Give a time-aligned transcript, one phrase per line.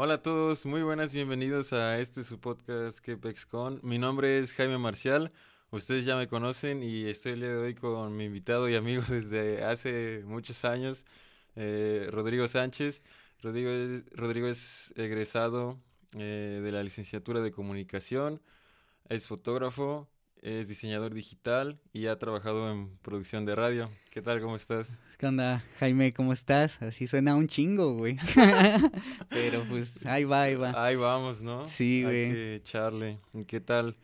[0.00, 3.80] Hola a todos, muy buenas, bienvenidos a este su podcast KepexCon.
[3.82, 5.32] Mi nombre es Jaime Marcial,
[5.72, 9.02] ustedes ya me conocen y estoy el día de hoy con mi invitado y amigo
[9.08, 11.04] desde hace muchos años,
[11.56, 13.02] eh, Rodrigo Sánchez.
[13.42, 15.76] Rodrigo es, Rodrigo es egresado
[16.16, 18.40] eh, de la licenciatura de comunicación,
[19.08, 20.06] es fotógrafo,
[20.42, 23.90] es diseñador digital y ha trabajado en producción de radio.
[24.10, 24.40] ¿Qué tal?
[24.40, 24.98] ¿Cómo estás?
[25.18, 26.12] ¿Qué onda, Jaime?
[26.12, 26.80] ¿Cómo estás?
[26.82, 28.16] Así suena un chingo, güey.
[29.30, 30.84] Pero pues ahí va, ahí va.
[30.84, 31.64] Ahí vamos, ¿no?
[31.64, 32.26] Sí, güey.
[32.26, 33.18] Hay que echarle.
[33.46, 33.96] ¿Qué tal?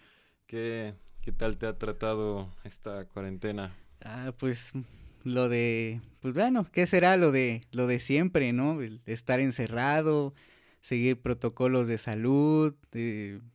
[0.46, 3.74] ¿Qué, ¿Qué tal te ha tratado esta cuarentena?
[4.04, 4.72] Ah, pues
[5.22, 8.82] lo de, pues bueno, ¿qué será lo de, lo de siempre, no?
[8.82, 10.34] El estar encerrado,
[10.84, 12.74] seguir protocolos de salud,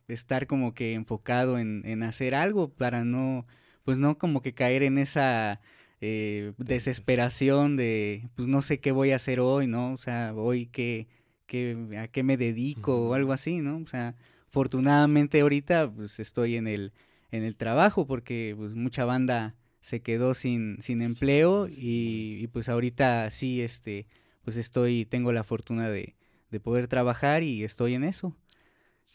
[0.08, 3.46] estar como que enfocado en, en, hacer algo para no,
[3.84, 5.60] pues no como que caer en esa
[6.00, 9.92] eh, desesperación de, pues no sé qué voy a hacer hoy, ¿no?
[9.92, 11.06] O sea, hoy qué,
[11.46, 13.76] qué a qué me dedico o algo así, ¿no?
[13.76, 14.16] O sea,
[14.48, 16.92] afortunadamente ahorita pues estoy en el,
[17.30, 22.68] en el trabajo porque pues mucha banda se quedó sin, sin empleo y, y pues
[22.68, 24.08] ahorita sí, este,
[24.42, 26.16] pues estoy, tengo la fortuna de,
[26.50, 28.36] de poder trabajar y estoy en eso.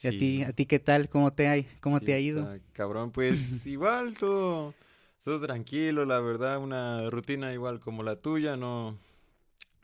[0.03, 1.09] ¿Y a ti, a ti qué tal?
[1.09, 2.59] ¿Cómo te ha, cómo te ha ido?
[2.73, 4.73] cabrón, pues igual todo,
[5.23, 8.97] todo tranquilo, la verdad, una rutina igual como la tuya, no,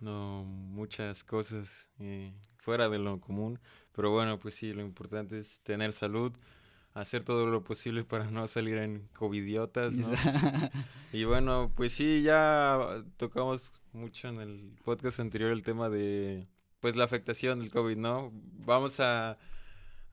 [0.01, 3.59] no muchas cosas eh, fuera de lo común,
[3.93, 6.33] pero bueno, pues sí, lo importante es tener salud,
[6.93, 10.09] hacer todo lo posible para no salir en covidiotas, ¿no?
[11.13, 16.47] y bueno, pues sí, ya tocamos mucho en el podcast anterior el tema de
[16.81, 18.31] pues la afectación del COVID, ¿no?
[18.65, 19.37] Vamos a,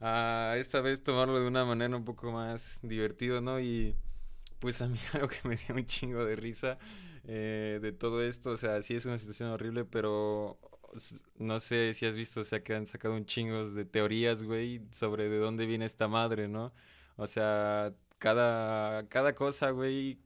[0.01, 3.61] a esta vez tomarlo de una manera un poco más divertido, ¿no?
[3.61, 3.97] Y
[4.61, 6.79] pues a mí algo que me dio un chingo de risa
[7.25, 10.59] eh, de todo esto, o sea, sí es una situación horrible, pero
[11.37, 14.83] no sé si has visto, o sea, que han sacado un chingo de teorías, güey,
[14.93, 16.73] sobre de dónde viene esta madre, ¿no?
[17.17, 20.19] O sea, cada, cada cosa, güey,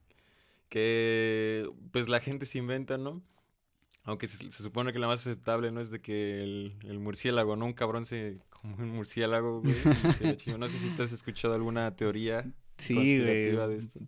[0.69, 3.23] que pues la gente se inventa, ¿no?
[4.05, 7.67] Aunque se, supone que la más aceptable no es de que el, murciélago, ¿no?
[7.67, 9.75] Un cabrón se como un murciélago, güey.
[10.59, 12.45] no sé si te has escuchado alguna teoría.
[12.79, 13.57] Sí, güey.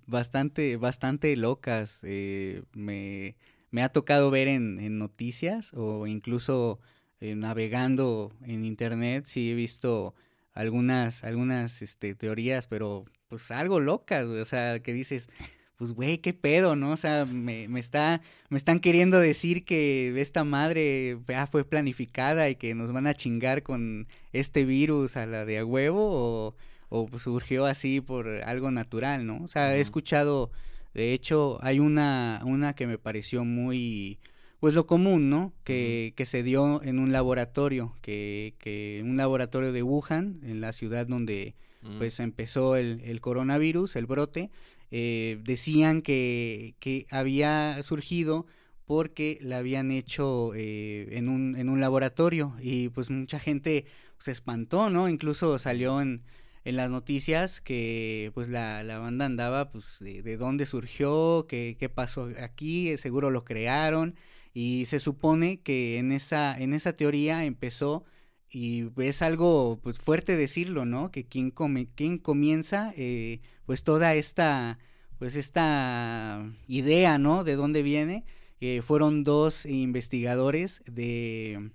[0.06, 2.00] Bastante, bastante locas.
[2.02, 3.36] Eh, me,
[3.70, 6.80] me, ha tocado ver en, en noticias o incluso
[7.20, 9.26] eh, navegando en internet.
[9.26, 10.14] Sí he visto
[10.52, 14.40] algunas, algunas este, teorías, pero pues algo locas, güey.
[14.40, 15.28] O sea, que dices,
[15.76, 16.92] pues, güey, qué pedo, ¿no?
[16.92, 22.48] O sea, me, me, está, me están queriendo decir que esta madre ya fue planificada
[22.48, 26.54] y que nos van a chingar con este virus a la de a huevo o,
[26.90, 29.42] o pues, surgió así por algo natural, ¿no?
[29.42, 30.52] O sea, he escuchado,
[30.94, 34.18] de hecho, hay una, una que me pareció muy,
[34.60, 35.52] pues lo común, ¿no?
[35.64, 40.72] Que, que se dio en un laboratorio, que, que un laboratorio de Wuhan, en la
[40.72, 41.54] ciudad donde
[41.98, 44.50] pues empezó el, el coronavirus, el brote,
[44.90, 48.46] eh, decían que, que, había surgido
[48.86, 53.86] porque la habían hecho eh, en, un, en un laboratorio y pues mucha gente
[54.18, 55.08] se espantó, ¿no?
[55.08, 56.22] Incluso salió en,
[56.64, 61.76] en las noticias que pues la, la banda andaba pues de, de dónde surgió, qué,
[61.78, 64.14] qué pasó aquí, seguro lo crearon
[64.54, 68.04] y se supone que en esa, en esa teoría empezó
[68.48, 71.10] y es algo pues fuerte decirlo, ¿no?
[71.10, 74.78] Que quien, come, quien comienza eh, pues toda esta
[75.18, 77.44] pues esta idea, ¿no?
[77.44, 78.24] De dónde viene.
[78.60, 81.70] Eh, fueron dos investigadores de,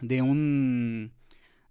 [0.00, 1.12] de un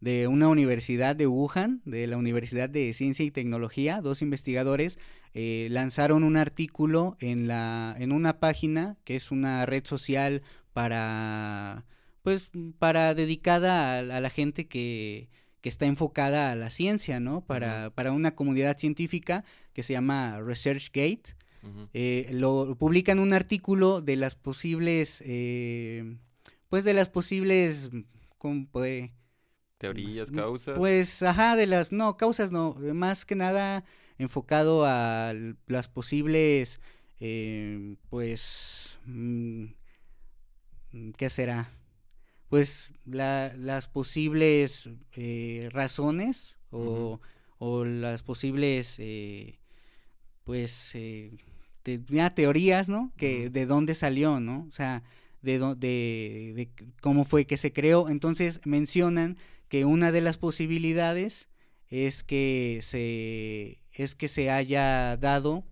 [0.01, 4.99] de una universidad de Wuhan, de la Universidad de Ciencia y Tecnología, dos investigadores
[5.33, 10.43] eh, lanzaron un artículo en la en una página que es una red social
[10.73, 11.85] para
[12.23, 15.29] pues para dedicada a, la gente que,
[15.65, 17.41] que, está enfocada a la ciencia, ¿no?
[17.41, 19.43] Para, para una comunidad científica
[19.73, 21.35] que se llama ResearchGate.
[21.93, 26.17] eh, lo publican un artículo de las posibles, eh,
[26.69, 27.89] pues de las posibles,
[28.37, 29.13] ¿cómo puede?
[29.79, 30.77] Teorías, causas.
[30.77, 33.85] Pues, ajá, de las, no, causas no, más que nada
[34.19, 35.33] enfocado a
[35.65, 36.79] las posibles,
[37.19, 39.65] eh, pues, mm,
[41.17, 41.71] ¿qué será?
[42.49, 47.19] Pues la, las posibles eh, razones o,
[47.57, 49.59] o, las posibles eh,
[50.43, 51.37] pues eh,
[51.83, 55.03] teorías no que de dónde salió no o sea
[55.45, 56.69] de, de, de
[57.01, 58.09] cómo fue que se creó.
[58.09, 59.37] Entonces mencionan
[59.69, 61.47] que una de las posibilidades
[61.89, 65.63] es que se es que se haya dado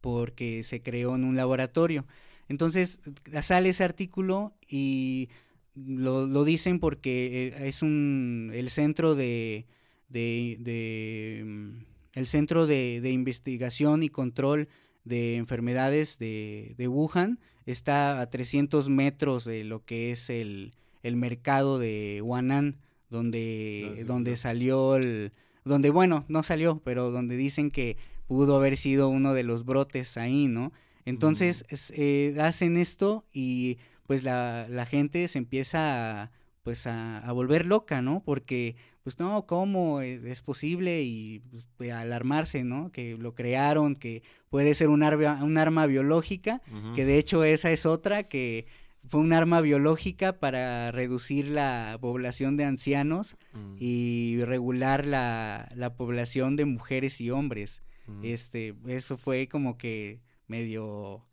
[0.00, 2.06] porque se creó en un laboratorio.
[2.48, 3.00] Entonces
[3.42, 5.28] sale ese artículo y
[5.76, 9.66] lo, dicen porque eh, es un, el centro de,
[10.08, 11.84] de, mm,
[12.14, 14.68] el centro de, investigación y control
[15.04, 21.16] de enfermedades de, de, Wuhan está a 300 metros de lo que es el, el
[21.16, 22.78] mercado de Huanan,
[23.10, 25.32] donde, donde salió el,
[25.64, 27.96] donde bueno, no salió, pero donde dicen que
[28.26, 30.72] pudo haber sido uno de los brotes ahí, ¿no?
[31.04, 31.64] Entonces
[31.94, 36.30] eh, hacen esto y pues la, la gente se empieza a,
[36.62, 38.22] pues a, a, volver loca, ¿no?
[38.24, 38.76] Porque
[39.06, 41.02] pues no, ¿cómo es posible?
[41.02, 41.40] Y
[41.76, 42.90] pues, alarmarse, ¿no?
[42.90, 46.60] Que lo crearon, que puede ser un arma, un arma biológica,
[46.96, 48.66] que de hecho esa es otra que
[49.08, 53.76] fue un arma biológica para reducir la población de ancianos mm.
[53.78, 57.84] y regular la, la, población de mujeres y hombres.
[58.08, 58.24] Mm.
[58.24, 61.25] Este, eso fue como que medio,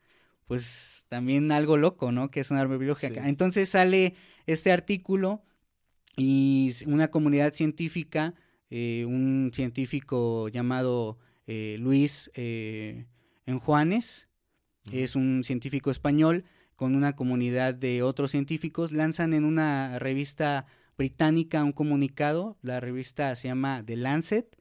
[0.47, 2.29] pues también algo loco, ¿no?
[2.29, 3.27] Que es un arma biológica.
[3.27, 5.43] Entonces sale este artículo
[6.17, 8.33] y una comunidad científica,
[8.69, 11.17] eh, un científico llamado
[11.47, 13.05] eh, Luis eh,
[13.45, 14.27] Enjuanes,
[14.91, 16.45] es un científico español,
[16.75, 20.65] con una comunidad de otros científicos, lanzan en una revista
[20.97, 24.57] británica un comunicado, la revista se llama The Lancet,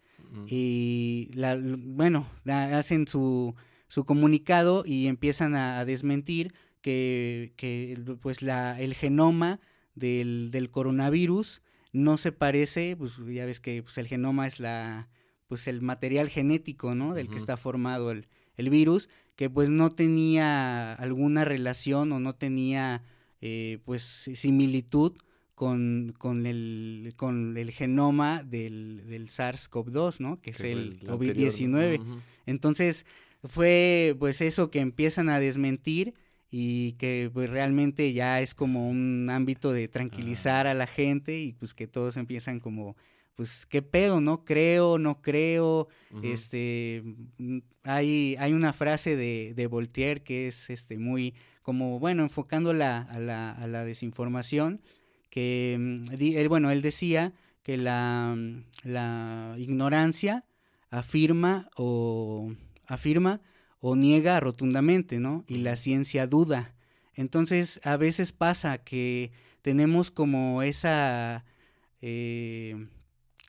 [0.47, 3.55] y la, bueno, hacen su,
[3.93, 9.61] su, comunicado y empiezan a, desmentir que, que, pues la, el genoma
[9.95, 11.63] del, del, coronavirus
[11.93, 15.09] no se parece, pues ya ves que pues, el genoma es la
[15.47, 17.13] pues el material genético, ¿no?
[17.13, 22.35] Del que está formado el, el virus, que pues no tenía alguna relación o no
[22.35, 23.03] tenía
[23.43, 25.13] eh, pues similitud
[25.55, 30.41] con, con, el, con el genoma del, del SARS-CoV-2, ¿no?
[30.41, 32.01] Que, es el COVID-19.
[32.47, 33.05] Entonces
[33.45, 36.15] fue pues eso que empiezan a desmentir
[36.51, 41.53] y que pues realmente ya es como un ámbito de tranquilizar a la gente y
[41.55, 42.97] pues que todos empiezan como
[43.35, 44.45] pues qué pedo, ¿no?
[44.45, 45.89] Creo, no creo.
[46.23, 47.03] Este
[47.39, 52.99] mm, hay, hay una frase de, de Voltaire que es este muy como, bueno, enfocándola
[52.99, 54.83] a la, a la desinformación,
[55.31, 60.45] que mm, bueno, él decía que la, mm, la ignorancia
[60.91, 62.53] afirma o
[62.87, 63.41] afirma
[63.81, 65.45] o niega rotundamente, ¿no?
[65.49, 66.75] Y la ciencia duda.
[67.15, 69.33] Entonces, a veces pasa que
[69.63, 71.45] tenemos como esa
[72.03, 72.89] eh,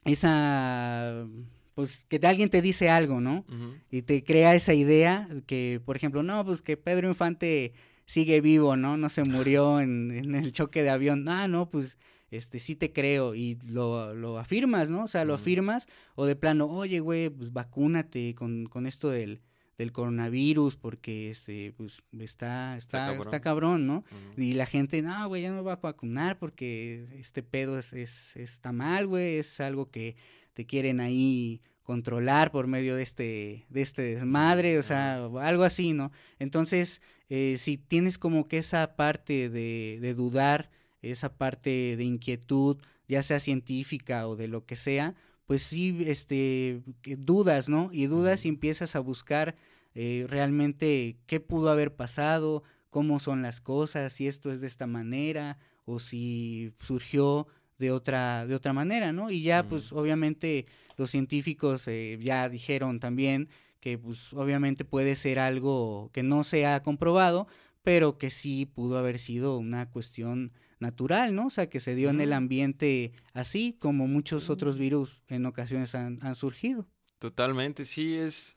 [0.05, 1.27] esa,
[1.73, 3.45] pues que alguien te dice algo, ¿no?
[3.89, 7.73] Y te crea esa idea que, por ejemplo, no, pues que Pedro Infante
[8.05, 8.97] sigue vivo, ¿no?
[8.97, 11.27] No se murió en, el choque de avión.
[11.27, 11.97] Ah, no, pues
[12.37, 15.03] este sí te creo y lo, lo afirmas, ¿no?
[15.03, 19.41] O sea, lo afirmas o de plano, oye, güey, pues vacúnate con, con esto del,
[19.77, 24.03] del coronavirus porque este pues está está está cabrón, ¿no?
[24.37, 27.93] Y la gente, "No, güey, ya no me voy a vacunar porque este pedo es,
[27.93, 30.15] es está mal, güey, es algo que
[30.53, 35.93] te quieren ahí controlar por medio de este de este desmadre, o sea, algo así,
[35.93, 36.11] ¿no?
[36.39, 40.69] Entonces, eh, si tienes como que esa parte de, de dudar,
[41.03, 42.77] esa parte de inquietud,
[43.07, 45.15] ya sea científica o de lo que sea,
[45.45, 47.89] pues sí, este, dudas, ¿no?
[47.91, 49.55] Y dudas y empiezas a buscar
[49.93, 54.87] eh, realmente qué pudo haber pasado, cómo son las cosas, si esto es de esta
[54.87, 57.47] manera o si surgió
[57.77, 59.29] de otra, de otra manera, ¿no?
[59.29, 63.49] Y ya, pues, obviamente, los científicos eh, ya dijeron también
[63.79, 67.47] que, pues, obviamente puede ser algo que no se ha comprobado,
[67.83, 71.47] pero que sí pudo haber sido una cuestión natural, ¿no?
[71.47, 75.95] O sea, que se dio en el ambiente así, como muchos otros virus en ocasiones
[75.95, 76.85] han, surgido.
[77.17, 78.55] Totalmente, sí, es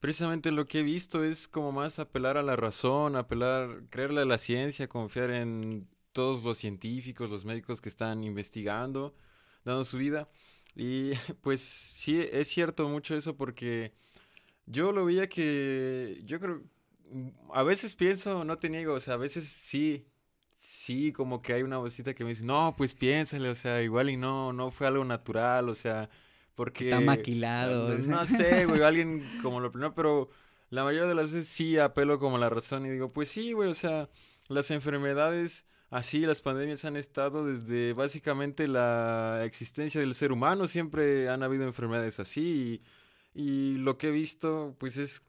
[0.00, 4.24] precisamente lo que he visto, es como más apelar a la razón, apelar, creerle a
[4.24, 9.14] la ciencia, confiar en todos los científicos, los médicos que están investigando,
[9.64, 10.28] dando su vida.
[10.74, 11.12] Y
[11.42, 13.92] pues sí, es cierto mucho eso porque
[14.66, 16.62] yo lo veía que, yo creo,
[17.52, 20.06] a veces pienso, no te niego, o sea, a veces sí,
[20.64, 24.08] sí, como que hay una vocita que me dice, no, pues piénsale, o sea, igual
[24.10, 26.08] y no, no fue algo natural, o sea,
[26.54, 26.84] porque...
[26.84, 27.98] Está maquilado.
[27.98, 30.30] No, sé, güey, alguien como lo primero, pero
[30.70, 33.68] la mayoría de las veces sí apelo como la razón y digo, pues sí, güey,
[33.68, 34.08] o sea,
[34.48, 41.28] las enfermedades así, las pandemias han estado desde básicamente la existencia del ser humano, siempre
[41.28, 42.82] han habido enfermedades así
[43.34, 45.22] y, y lo que he visto, pues es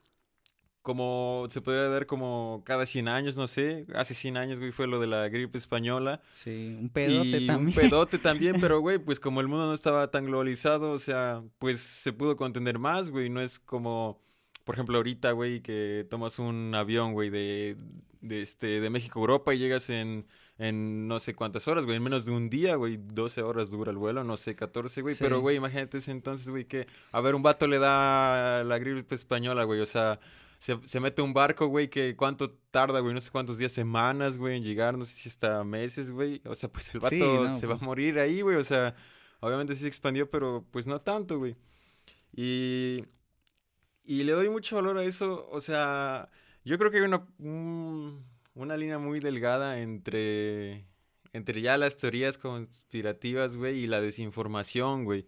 [0.86, 3.88] como se podría dar como cada 100 años, no sé.
[3.96, 6.22] Hace 100 años, güey, fue lo de la gripe española.
[6.30, 7.70] Sí, un pedote y también.
[7.70, 11.42] Un pedote también, pero, güey, pues como el mundo no estaba tan globalizado, o sea,
[11.58, 13.32] pues se pudo contener más, güey.
[13.32, 14.22] No es como,
[14.64, 17.78] por ejemplo, ahorita, güey, que tomas un avión, güey, de,
[18.22, 20.28] de, este, de México a Europa y llegas en,
[20.60, 23.90] en no sé cuántas horas, güey, en menos de un día, güey, 12 horas dura
[23.90, 27.34] el vuelo, no sé, 14, güey, pero, güey, imagínate ese entonces, güey, que, a ver,
[27.34, 30.20] un vato le da la gripe española, güey, o sea,
[30.60, 34.38] se, se mete un barco, güey, que cuánto tarda, güey, no sé cuántos días, semanas,
[34.38, 37.68] güey, en llegar, no sé si hasta meses, güey, o sea, pues el vato se
[37.68, 38.96] va a pues morir ahí, güey, o sea,
[39.40, 41.56] obviamente sí se expandió, pero pues no tanto, güey.
[42.34, 43.04] Y,
[44.04, 46.30] y le doy mucho valor a eso, o sea,
[46.64, 47.26] yo creo que hay una
[48.56, 50.86] una línea muy delgada entre,
[51.34, 55.28] entre ya las teorías conspirativas, güey, y la desinformación, güey.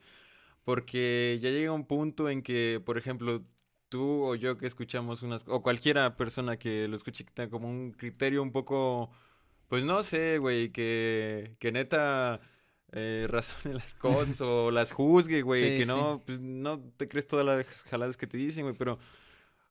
[0.64, 3.44] Porque ya llega un punto en que, por ejemplo,
[3.90, 7.70] tú o yo que escuchamos unas, o cualquiera persona que lo escuche que tenga como
[7.70, 9.12] un criterio un poco,
[9.68, 12.42] pues no sé, güey, que, que neta
[12.92, 17.46] eh, razone las cosas o las juzgue, güey, que no, pues no te crees todas
[17.46, 19.00] las jaladas que te dicen, güey, pero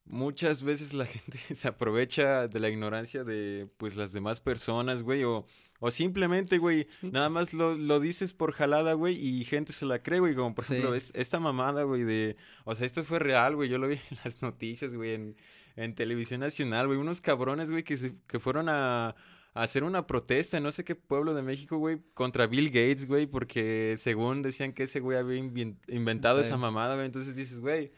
[0.07, 5.25] muchas veces la gente se aprovecha de la ignorancia de pues las demás personas, güey,
[5.25, 5.47] o,
[5.81, 10.03] o simplemente, güey, nada más lo, lo, dices por jalada, güey, y gente se la
[10.03, 13.69] cree, güey, como por ejemplo esta mamada, güey, de, o sea, esto fue real, güey,
[13.69, 15.37] yo lo vi en las noticias, güey, en,
[15.77, 20.07] en televisión nacional, güey, unos cabrones, güey, que, se, que fueron a, a hacer una
[20.07, 24.43] protesta en no sé qué pueblo de México, güey, contra Bill Gates, güey, porque según
[24.43, 27.93] decían que ese güey había inventado esa mamada, güey, entonces dices, güey,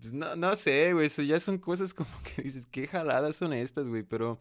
[0.00, 3.52] pues no, no sé, güey, eso ya son cosas como que dices, qué jaladas son
[3.52, 4.38] estas, güey, pero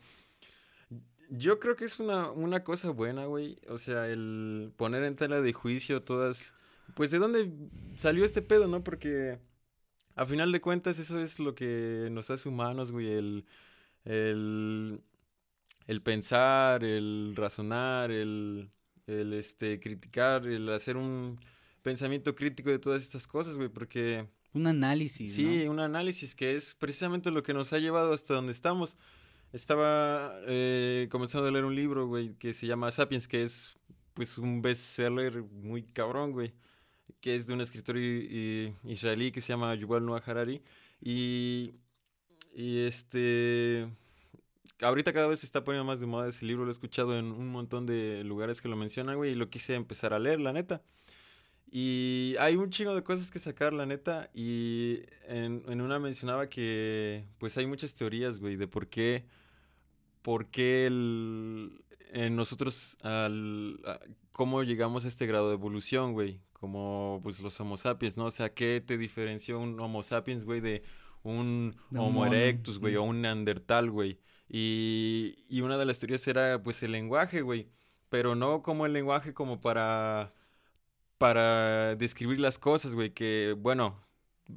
[1.30, 5.42] yo creo que es una, una cosa buena, güey, o sea, el poner en tela
[5.42, 6.54] de juicio todas,
[6.96, 7.52] pues de dónde
[7.98, 8.84] salió este pedo, ¿no?
[8.84, 9.40] Porque
[10.16, 13.46] a final de cuentas eso es lo que nos hace humanos, güey, el,
[14.06, 15.02] el,
[15.88, 18.70] el pensar, el razonar, el,
[19.08, 21.40] el este, criticar, el hacer un
[21.82, 25.36] pensamiento crítico de todas estas cosas, güey, porque un análisis.
[25.36, 28.98] Sí, un análisis que es precisamente lo que nos ha llevado hasta donde estamos.
[29.52, 33.78] Estaba eh, comenzando a leer un libro, güey, que se llama Sapiens, que es
[34.14, 36.54] pues un bestseller muy cabrón, güey,
[37.20, 40.62] que es de un escritor israelí que se llama Yuval Noah Harari.
[41.02, 41.74] Y,
[42.54, 43.90] y este,
[44.80, 47.26] ahorita cada vez se está poniendo más de moda ese libro, lo he escuchado en
[47.26, 50.54] un montón de lugares que lo mencionan, güey, y lo quise empezar a leer, la
[50.54, 50.82] neta.
[51.72, 54.30] Y hay un chingo de cosas que sacar, la neta.
[54.34, 59.26] Y en, en una mencionaba que, pues hay muchas teorías, güey, de por qué,
[60.22, 63.80] por qué el, en nosotros, al,
[64.32, 66.42] cómo llegamos a este grado de evolución, güey.
[66.54, 68.26] Como, pues, los homo sapiens, ¿no?
[68.26, 70.84] O sea, ¿qué te diferenció un homo sapiens, güey, de
[71.24, 74.20] un homo erectus, güey, o un neandertal, güey?
[74.48, 77.70] Y, y una de las teorías era, pues, el lenguaje, güey.
[78.10, 80.34] Pero no como el lenguaje como para
[81.18, 84.06] para describir las cosas, güey, que, bueno,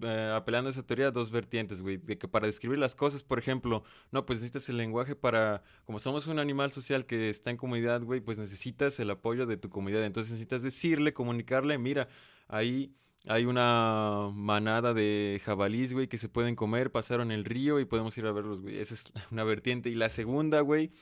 [0.03, 3.39] eh, apelando a esa teoría, dos vertientes, güey, de que para describir las cosas, por
[3.39, 7.57] ejemplo, no, pues necesitas el lenguaje para, como somos un animal social que está en
[7.57, 12.09] comunidad, güey, pues necesitas el apoyo de tu comunidad, entonces necesitas decirle, comunicarle, mira,
[12.49, 12.95] ahí
[13.27, 18.17] hay una manada de jabalís, güey, que se pueden comer, pasaron el río y podemos
[18.19, 20.93] ir a verlos, güey, esa es una vertiente, y la segunda, güey,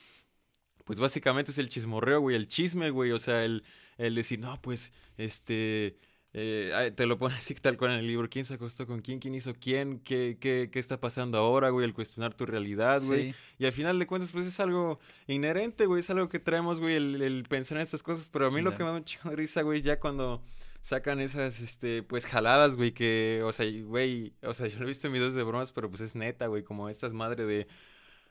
[0.84, 3.64] pues básicamente es el chismorreo, güey, el chisme, güey, o sea, el
[3.98, 5.96] el decir, no, pues, este,
[6.38, 9.20] eh, te lo pone así tal cual en el libro, quién se acostó con quién,
[9.20, 13.34] quién hizo quién, qué, qué, qué está pasando ahora, güey, el cuestionar tu realidad, güey.
[13.58, 16.96] Y al final de cuentas, pues es algo inherente, güey, es algo que traemos, güey,
[16.96, 19.36] el, pensar en estas cosas, pero a mí lo que me da un chingo de
[19.36, 20.42] risa, güey, ya cuando
[20.82, 24.88] sacan esas, este, pues jaladas, güey, que, o sea, güey, o sea, yo lo he
[24.88, 27.66] visto en videos de bromas, pero pues es neta, güey, como estas madre de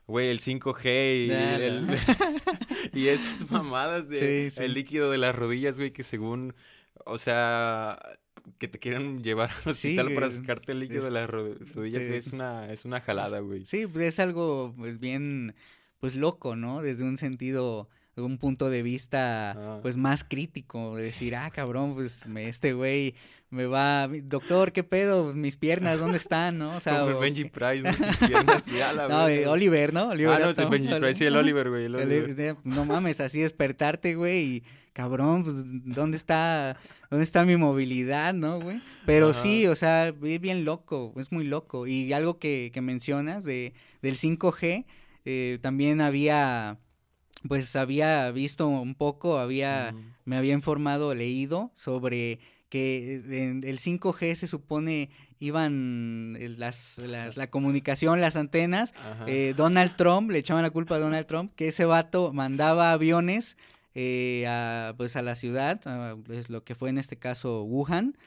[0.08, 1.88] güey, el 5G y, el,
[2.94, 6.56] y esas mamadas de el líquido de las rodillas, güey, que según,
[7.06, 8.00] o sea,
[8.58, 12.72] que te quieren llevar al hospital para sacarte el líquido de las rodillas, es una,
[12.72, 13.66] es una jalada, güey.
[13.66, 15.56] Sí, pues es algo, pues bien,
[16.00, 16.82] pues loco, ¿no?
[16.82, 17.90] Desde un sentido
[18.24, 19.80] un punto de vista ah.
[19.82, 23.16] pues más crítico, de decir, ah, cabrón, pues me, este güey
[23.56, 25.34] me va, doctor, ¿qué pedo?
[25.34, 26.58] Mis piernas, ¿dónde están?
[26.58, 26.76] ¿No?
[26.76, 27.94] O sea, Como Benji Price, ¿no?
[27.94, 30.10] Sus piernas, la No, eh, Oliver, ¿no?
[30.10, 31.90] Oliver ah, no, es Benji Price, sí, el Oliver, güey.
[32.64, 36.78] No mames, así despertarte, güey, y cabrón, pues, ¿dónde está,
[37.10, 38.82] dónde está mi movilidad, no, güey?
[39.06, 41.88] Pero sí, o sea, es bien loco, es muy loco.
[41.88, 44.86] Y algo que, que mencionas de, del 5G,
[45.26, 46.78] eh, también había
[47.48, 49.94] pues había visto un poco, había,
[50.26, 53.16] me había informado, leído sobre que
[53.64, 58.94] el 5G se supone iban las, la comunicación, las antenas,
[59.28, 63.58] eh, Donald Trump, le echaban la culpa a Donald Trump, que ese vato mandaba aviones
[63.94, 65.82] eh, a, pues a la ciudad,
[66.30, 68.18] es lo que fue en este caso Wuhan,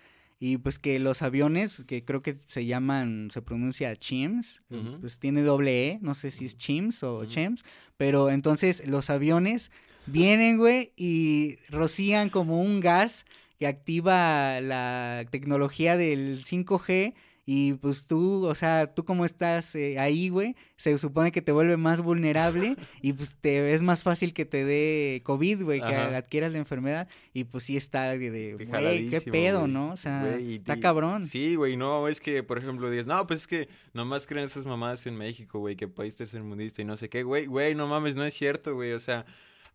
[0.40, 4.62] y pues que los aviones, que creo que se llaman, se pronuncia Chims,
[5.00, 7.64] pues tiene doble E, no sé si es Chims o Chems,
[7.96, 9.72] pero entonces los aviones
[10.06, 13.26] vienen, güey, y rocían como un gas
[13.58, 17.14] que activa la tecnología del 5G
[17.50, 21.50] y pues tú, o sea, tú como estás eh, ahí, güey, se supone que te
[21.50, 25.94] vuelve más vulnerable y pues te es más fácil que te dé COVID, güey, que
[25.94, 27.08] adquieras la enfermedad.
[27.32, 29.92] Y pues sí está de, güey, qué pedo, ¿no?
[29.92, 31.26] O sea, está cabrón.
[31.26, 34.66] Sí, güey, no, es que, por ejemplo, dices, no, pues es que nomás creen esas
[34.66, 38.14] mamadas en México, güey, que país tercermundista y no sé qué, güey, güey, no mames,
[38.14, 39.24] no es cierto, güey, o sea,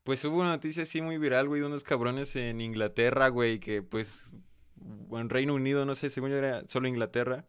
[0.03, 3.81] pues hubo una noticia así muy viral, güey, de unos cabrones en Inglaterra, güey, que
[3.81, 4.31] pues
[5.11, 7.45] en Reino Unido, no sé, según yo era solo Inglaterra.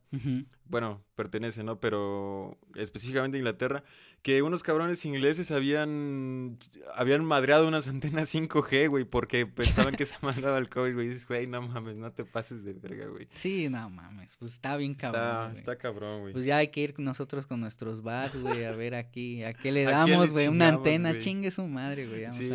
[0.66, 1.80] Bueno, pertenece, ¿no?
[1.80, 3.84] Pero específicamente Inglaterra
[4.24, 6.58] que unos cabrones ingleses habían
[6.94, 11.08] habían madreado unas antenas 5G, güey, porque pensaban que se mandaba el COVID, güey.
[11.08, 13.28] Dices, güey, no mames, no te pases de verga, güey.
[13.34, 15.50] Sí, no mames, pues está bien cabrón.
[15.50, 16.32] Está, está cabrón, güey.
[16.32, 19.70] Pues ya hay que ir nosotros con nuestros bats, güey, a ver aquí, ¿a qué
[19.70, 20.48] le damos, güey?
[20.48, 22.24] Una antena, chingue su madre, güey.
[22.32, 22.50] sí,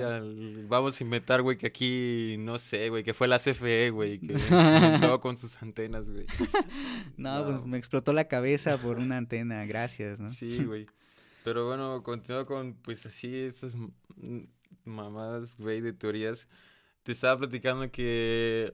[0.68, 4.34] vamos a inventar, güey, que aquí, no sé, güey, que fue la CFE, güey, que
[4.34, 6.26] inventó con sus antenas, güey.
[7.16, 10.32] no, pues me explotó la cabeza por una antena, gracias, ¿no?
[10.32, 10.88] Sí, güey.
[11.44, 13.76] Pero bueno, continúo con, pues así, estas
[14.86, 16.48] mamadas, güey, de teorías.
[17.04, 18.74] Te estaba platicando que,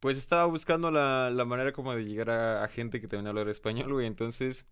[0.00, 3.92] pues estaba buscando la, la manera como de llegar a, gente que también hablara español,
[3.92, 4.06] güey.
[4.06, 4.66] Entonces,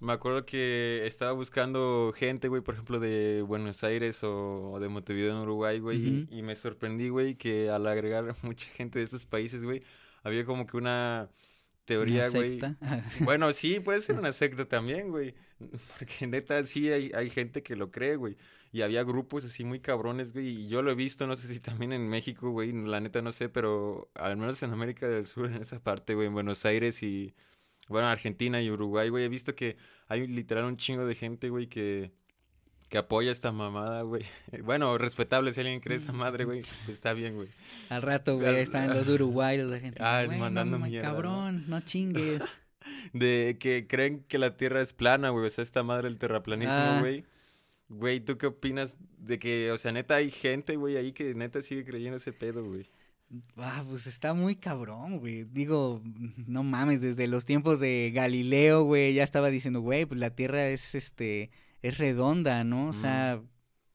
[0.00, 5.32] me acuerdo que estaba buscando gente, güey, por ejemplo, de Buenos Aires o, de Montevideo
[5.32, 5.98] en Uruguay, güey.
[5.98, 9.82] y, y, me sorprendí, güey, que al agregar mucha gente de estos países, güey,
[10.22, 11.28] había como que una
[11.90, 12.60] teoría, güey.
[13.24, 15.34] Bueno, sí, puede ser una secta también, güey.
[15.98, 18.36] Porque neta, sí hay, hay gente que lo cree, güey.
[18.72, 20.48] Y había grupos así muy cabrones, güey.
[20.48, 22.72] Y yo lo he visto, no sé si también en México, güey.
[22.72, 26.28] La neta no sé, pero al menos en América del Sur, en esa parte, güey,
[26.28, 27.34] en Buenos Aires y,
[27.88, 29.24] bueno, Argentina y Uruguay, güey.
[29.24, 32.12] He visto que hay literal un chingo de gente, güey, que
[32.90, 34.24] que apoya esta mamada, güey.
[34.64, 36.62] Bueno, respetable si alguien cree esa madre, güey.
[36.88, 37.48] Está bien, güey.
[37.88, 40.02] Al rato, güey, están los uruguayos, la gente.
[40.02, 41.08] Ah, mandando no, mierda.
[41.08, 42.58] Cabrón, no, chingues.
[43.12, 45.46] De que creen que la Tierra es plana, güey.
[45.46, 46.98] O sea, esta madre del terraplanismo, ah.
[47.00, 47.24] güey.
[47.88, 51.60] Güey, ¿tú qué opinas de que, o sea, neta hay gente, güey, ahí que neta
[51.60, 52.88] sigue creyendo ese pedo, güey?
[53.56, 55.42] Ah, pues está muy cabrón, güey.
[55.44, 56.00] Digo,
[56.46, 60.68] no mames, desde los tiempos de Galileo, güey, ya estaba diciendo, güey, pues la Tierra
[60.68, 61.50] es este
[61.82, 62.88] es redonda, ¿no?
[62.88, 63.40] O sea,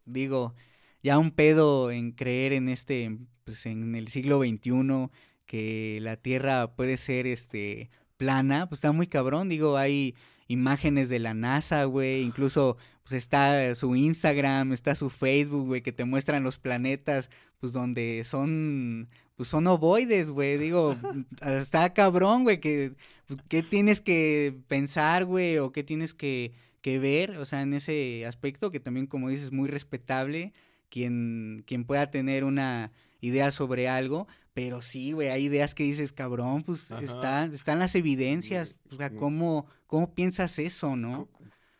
[0.05, 0.55] digo,
[1.03, 5.09] ya un pedo en creer en este, pues en el siglo XXI,
[5.45, 10.15] que la Tierra puede ser, este, plana, pues está muy cabrón, digo, hay
[10.47, 15.91] imágenes de la NASA, güey, incluso pues está su Instagram, está su Facebook, güey, que
[15.91, 20.95] te muestran los planetas, pues donde son, pues son ovoides, güey, digo,
[21.45, 22.93] está cabrón, güey, que,
[23.27, 26.53] pues, ¿qué tienes que pensar, güey, o qué tienes que
[26.85, 30.53] que ver, o sea, en ese aspecto que también, como dices, muy respetable,
[30.87, 36.13] quien, quien pueda tener una idea sobre algo, pero sí, güey, hay ideas que dices,
[36.13, 41.27] cabrón, pues están, están las evidencias, o sea, ¿cómo, ¿cómo piensas eso, no?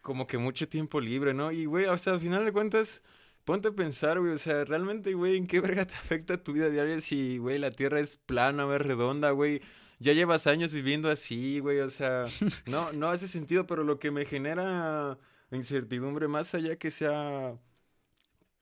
[0.01, 1.51] Como que mucho tiempo libre, ¿no?
[1.51, 3.03] Y, güey, o sea, al final de cuentas,
[3.43, 6.71] ponte a pensar, güey, o sea, realmente, güey, ¿en qué verga te afecta tu vida
[6.71, 9.61] diaria si, güey, la Tierra es plana o es redonda, güey?
[9.99, 12.25] Ya llevas años viviendo así, güey, o sea,
[12.65, 15.17] no, no hace sentido, pero lo que me genera
[15.51, 17.58] incertidumbre, más allá que sea,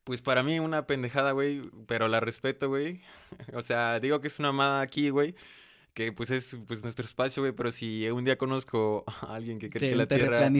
[0.04, 3.02] pues para mí una pendejada, güey, pero la respeto, güey,
[3.54, 5.36] o sea, digo que es una amada aquí, güey,
[5.94, 9.70] que pues es pues nuestro espacio, güey, pero si un día conozco a alguien que
[9.70, 10.52] cree que la Tierra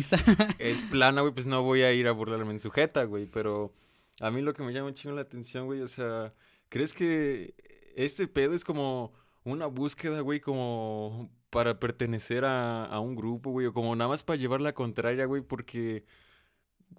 [0.60, 3.74] es plana, güey, pues no voy a ir a burlarme en sujeta, güey, pero
[4.20, 6.34] a mí lo que me llama un chingo la atención, güey, o sea,
[6.70, 7.54] ¿crees que
[7.96, 13.74] este pedo es como una búsqueda, güey, como para pertenecer a, un grupo, güey, o
[13.74, 16.06] como nada más para llevar la contraria, güey, porque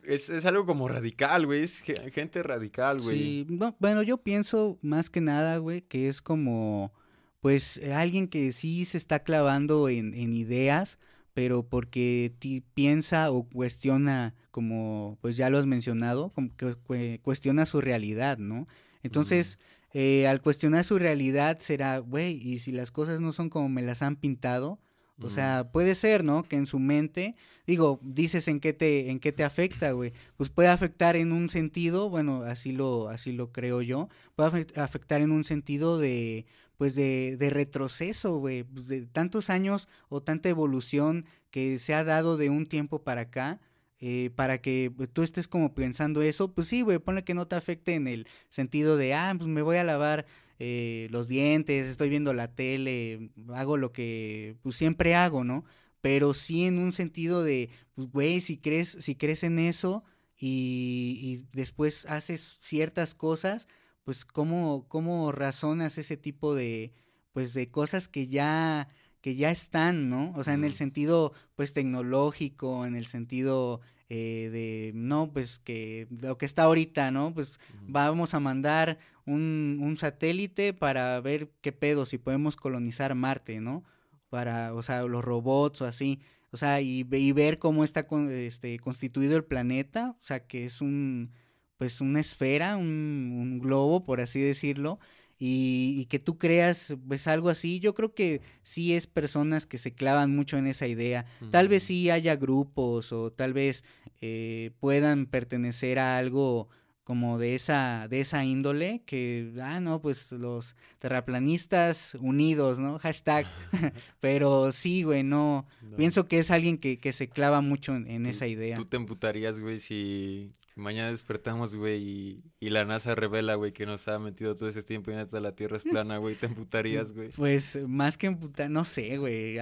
[0.04, 3.18] es, algo como radical, güey, es gente radical, güey.
[3.18, 3.46] Sí,
[3.80, 6.92] bueno, yo pienso más que nada, güey, que es como,
[7.40, 10.98] pues, alguien que sí se está clavando en, ideas,
[11.32, 12.32] pero porque
[12.74, 18.68] piensa o cuestiona, como pues ya lo has mencionado, como que cuestiona su realidad, ¿no?
[19.02, 19.58] Entonces,
[19.94, 23.80] eh, al cuestionar su realidad será, güey, y si las cosas no son como me
[23.80, 24.80] las han pintado,
[25.22, 26.42] o sea, puede ser, ¿no?
[26.42, 27.36] Que en su mente,
[27.68, 30.12] digo, dices en qué te, en qué te afecta, güey.
[30.36, 35.20] Pues puede afectar en un sentido, bueno, así lo, así lo creo yo, puede afectar
[35.20, 40.48] en un sentido de, pues de, de retroceso, güey, pues de tantos años o tanta
[40.48, 43.60] evolución que se ha dado de un tiempo para acá,
[44.06, 47.48] eh, para que pues, tú estés como pensando eso, pues sí, güey, ponle que no
[47.48, 50.26] te afecte en el sentido de, ah, pues me voy a lavar
[50.58, 55.64] eh, los dientes, estoy viendo la tele, hago lo que pues siempre hago, ¿no?
[56.02, 60.04] Pero sí en un sentido de, pues güey, si crees, si crees en eso,
[60.36, 63.68] y, y después haces ciertas cosas,
[64.04, 66.92] pues cómo, cómo razonas ese tipo de,
[67.32, 68.88] pues de cosas que ya,
[69.22, 70.34] que ya están, ¿no?
[70.36, 76.06] O sea, en el sentido, pues, tecnológico, en el sentido eh, de, no, pues, que
[76.10, 77.32] lo que está ahorita, ¿no?
[77.32, 83.60] Pues vamos a mandar un, un satélite para ver qué pedo, si podemos colonizar Marte,
[83.60, 83.84] ¿no?
[84.28, 86.20] Para, o sea, los robots o así.
[86.50, 90.80] O sea, y, y ver cómo está este, constituido el planeta, o sea, que es
[90.80, 91.32] un,
[91.78, 95.00] pues una esfera, un, un globo, por así decirlo,
[95.46, 99.92] y, que tú creas pues algo así, yo creo que sí es personas que se
[99.92, 101.26] clavan mucho en esa idea.
[101.50, 103.84] Tal vez sí haya grupos o tal vez
[104.22, 106.68] eh, puedan pertenecer a algo
[107.02, 112.98] como de esa, de esa índole, que, ah, no, pues los terraplanistas unidos, ¿no?
[112.98, 113.46] Hashtag.
[114.20, 115.66] Pero sí, güey, no,
[115.98, 118.78] Pienso que es alguien que, que se clava mucho en, esa idea.
[118.78, 124.08] ¿Tú te emputarías, güey, si mañana despertamos, güey, y, la NASA revela, güey, que nos
[124.08, 126.34] ha metido todo ese tiempo y neta la Tierra es plana, güey?
[126.34, 127.30] ¿Te emputarías, güey?
[127.30, 129.56] Pues más que emputar, no sé, güey.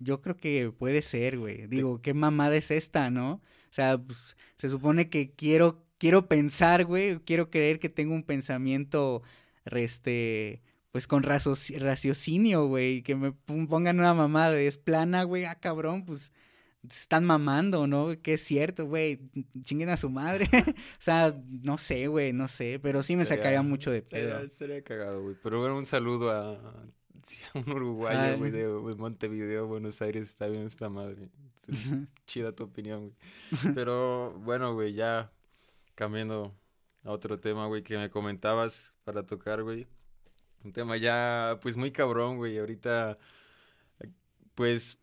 [0.00, 1.66] yo creo que puede ser, güey.
[1.66, 3.34] Digo, ¿qué mamada es esta, no?
[3.34, 8.22] O sea, pues, se supone que quiero quiero pensar, güey, quiero creer que tengo un
[8.22, 9.22] pensamiento,
[9.64, 16.04] este, pues con raciocinio, güey, que me pongan una mamada es plana, güey, ah, cabrón,
[16.06, 16.32] pues
[16.86, 18.20] están mamando, ¿no?
[18.22, 19.20] Que es cierto, güey,
[19.62, 20.48] chinguen a su madre.
[20.52, 24.38] o sea, no sé, güey, no sé, pero sí me sacaría mucho de pedo.
[24.40, 25.36] Estaría, cagado, güey.
[25.42, 26.58] Pero bueno, un saludo a,
[27.54, 31.28] un uruguayo, güey, de, de, Montevideo, Buenos Aires, está bien esta madre.
[32.26, 33.74] Chida tu opinión, güey.
[33.74, 35.30] Pero bueno, güey, ya
[35.94, 36.54] cambiando
[37.04, 39.86] a otro tema, güey, que me comentabas para tocar, güey.
[40.64, 42.58] Un tema ya, pues muy cabrón, güey.
[42.58, 43.18] Ahorita,
[44.54, 44.98] pues,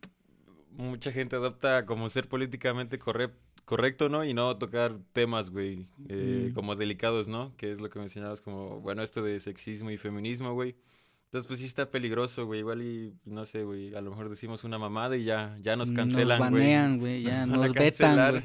[0.76, 4.24] mucha gente adopta como ser políticamente correcto, ¿no?
[4.24, 7.54] Y no tocar temas, güey, eh, como delicados, ¿no?
[7.56, 10.76] Que es lo que mencionabas, como, bueno, esto de sexismo y feminismo, güey.
[11.26, 12.60] Entonces, pues sí está peligroso, güey.
[12.60, 15.90] Igual y, no sé, güey, a lo mejor decimos una mamada y ya, ya nos
[15.90, 16.50] cancelan, güey.
[16.50, 18.42] Nos banean, güey, ya nos, vetan, güey.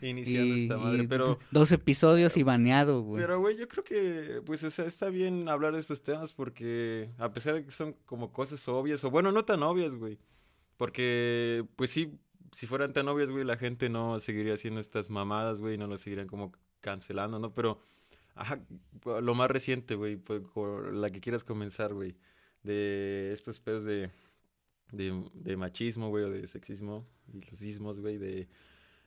[0.10, 1.40] Iniciando esta madre, pero...
[1.50, 3.20] Dos episodios y baneado, güey.
[3.20, 7.10] Pero, güey, yo creo que, pues, o sea, está bien hablar de estos temas porque,
[7.18, 10.16] a pesar de que son como cosas obvias, o bueno, no tan obvias, güey.
[10.80, 12.18] Porque, pues sí,
[12.52, 15.98] si fueran tan obvias, güey, la gente no seguiría haciendo estas mamadas, güey, no lo
[15.98, 17.52] seguirían como cancelando, ¿no?
[17.52, 17.82] Pero
[18.34, 18.58] Ajá,
[19.04, 20.42] lo más reciente, güey, pues,
[20.92, 22.16] la que quieras comenzar, güey.
[22.62, 24.10] De estos pedos de,
[24.92, 28.48] de, machismo, güey, o de sexismo y los ismos, güey, de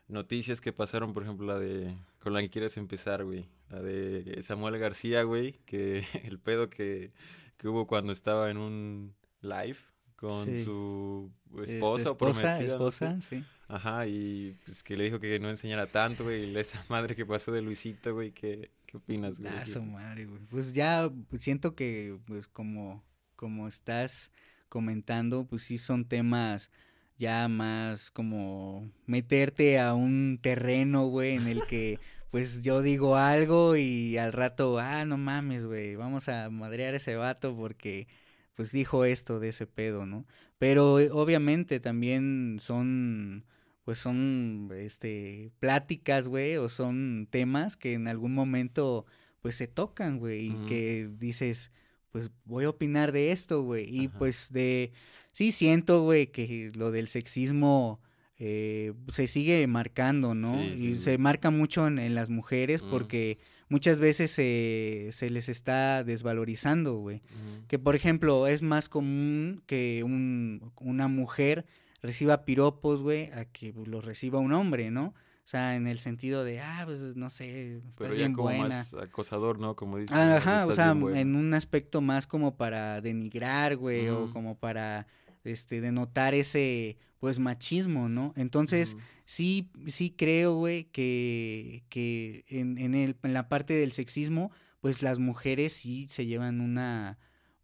[0.08, 3.50] noticias que pasaron, por ejemplo, la de, con la que quieras empezar, güey.
[3.72, 7.12] La de Samuel García, güey, que el pedo que,
[7.58, 9.80] que hubo cuando estaba en un live
[10.28, 12.62] con su este, esposa, o prometida.
[12.62, 13.44] Esposa, sí.
[13.68, 17.26] Ajá, y pues que le dijo que no enseñara tanto, güey, y esa madre que
[17.26, 19.52] pasó de Luisito, güey, que ¿Qué opinas, güey?
[19.52, 20.44] Ah, su madre, güey.
[20.52, 23.04] Pues ya siento que, pues como,
[23.36, 24.32] como estás
[24.70, 26.70] comentando, pues sí son temas
[27.18, 33.76] ya más como meterte a un terreno, güey, en el que pues yo digo algo
[33.76, 38.08] y al rato, ah, no mames, güey, vamos a madrear ese vato porque
[38.56, 40.26] pues dijo esto de ese pedo, ¿no?
[40.58, 43.46] Pero eh, obviamente también son
[43.84, 49.06] pues son este pláticas, güey, o son temas que en algún momento
[49.42, 51.70] pues se tocan, güey, y que dices,
[52.12, 54.94] pues voy a opinar de esto, güey, y pues de
[55.34, 58.00] sí siento, güey, que lo del sexismo
[58.38, 60.64] eh, se sigue marcando, ¿no?
[60.64, 63.38] y se marca mucho en, las mujeres porque
[63.70, 67.22] muchas veces se, se les está desvalorizando, güey.
[67.68, 71.66] Que por ejemplo es más común que un, una mujer
[72.02, 75.14] reciba piropos, güey, a que los reciba un hombre, ¿no?
[75.46, 79.60] O sea, en el sentido de, ah, pues no sé, pero ya como más acosador,
[79.60, 79.76] ¿no?
[79.76, 80.16] Como dices.
[80.16, 85.06] Ajá, o sea, en un aspecto más como para denigrar, güey, o como para,
[85.44, 88.34] este, denotar ese, pues, machismo, ¿no?
[88.36, 94.52] Entonces, sí, sí creo, güey, que, que en, en, el, en la parte del sexismo,
[94.82, 97.18] pues las mujeres sí se llevan una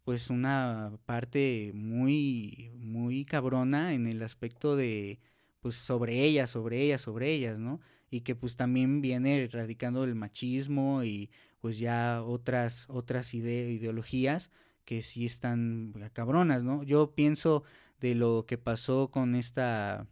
[0.04, 5.20] pues una parte muy, muy cabrona en el aspecto de,
[5.60, 7.80] pues sobre ellas, sobre ellas, sobre ellas, ¿no?
[8.10, 14.50] Y que pues también viene erradicando el machismo y pues ya otras, otras ideologías
[14.84, 16.82] que sí están cabronas, ¿no?
[16.82, 17.62] Yo pienso
[18.00, 20.06] de lo que pasó con esta,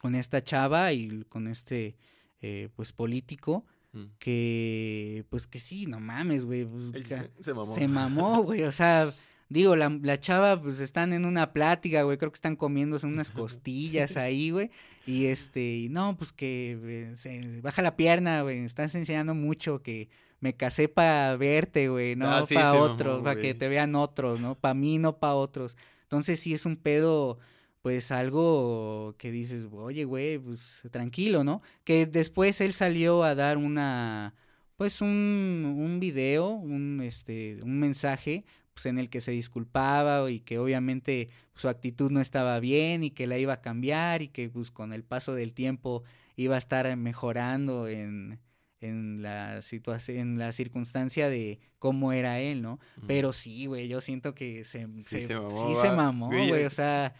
[0.00, 1.96] con esta chava y con este,
[2.40, 4.04] eh, pues político, Mm.
[4.18, 6.64] Que, pues que sí, no mames, güey.
[6.64, 7.06] Pues,
[7.40, 7.74] se, mamó.
[7.74, 8.62] Se mamó, güey.
[8.62, 9.12] O sea,
[9.50, 13.30] Digo, la, la chava, pues están en una plática, güey, creo que están comiéndose unas
[13.32, 14.70] costillas ahí, güey.
[15.06, 20.08] Y este, no, pues que eh, se baja la pierna, güey, estás enseñando mucho que
[20.40, 24.54] me casé para verte, güey, no ah, para otros, para que te vean otros, ¿no?
[24.54, 25.76] Para mí, no para otros.
[26.02, 27.38] Entonces sí es un pedo,
[27.82, 31.62] pues algo que dices, oye, güey, pues tranquilo, ¿no?
[31.84, 34.34] Que después él salió a dar una,
[34.76, 40.40] pues un, un video, un, este, un mensaje pues, en el que se disculpaba y
[40.40, 44.48] que obviamente su actitud no estaba bien y que la iba a cambiar y que
[44.48, 46.02] pues con el paso del tiempo
[46.36, 48.40] iba a estar mejorando en,
[48.80, 52.80] en la situación, en la circunstancia de cómo era él, ¿no?
[53.06, 57.14] Pero sí, güey, yo siento que se, sí se, mamó, güey, o sea,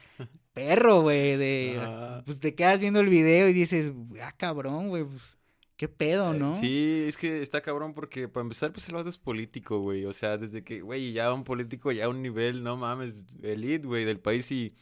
[0.53, 3.93] perro, güey, de, pues te quedas viendo el video y dices,
[4.23, 5.37] ah, cabrón, güey, pues
[5.81, 6.55] ¿Qué pedo, no?
[6.57, 10.05] Sí, es que está cabrón porque para empezar, pues el vato es político, güey.
[10.05, 14.05] O sea, desde que, güey, ya un político, ya un nivel, no mames, elite, güey,
[14.05, 14.75] del país y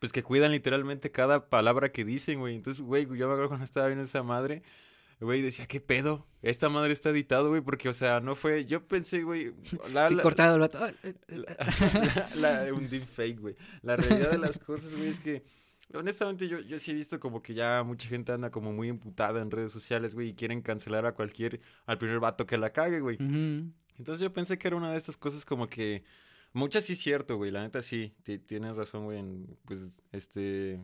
[0.00, 2.56] pues que cuidan literalmente cada palabra que dicen, güey.
[2.56, 4.62] Entonces, güey, yo me acuerdo cuando estaba viendo esa madre,
[5.24, 6.26] güey, decía, ¿qué pedo?
[6.42, 9.52] Esta madre está editado, güey, porque, o sea, no fue, yo pensé, güey,
[9.92, 10.78] la, sí, cortado el vato.
[12.74, 13.56] un deep fake, güey.
[13.82, 15.42] La realidad de las cosas, güey, es que
[15.92, 19.42] Honestamente, yo, yo sí he visto como que ya mucha gente anda como muy imputada
[19.42, 23.00] en redes sociales, güey, y quieren cancelar a cualquier, al primer vato que la cague,
[23.00, 23.18] güey.
[23.20, 26.02] Entonces yo pensé que era una de estas cosas como que,
[26.52, 28.14] muchas sí es cierto, güey, la neta sí,
[28.46, 30.80] tienes razón, güey, en, pues, este,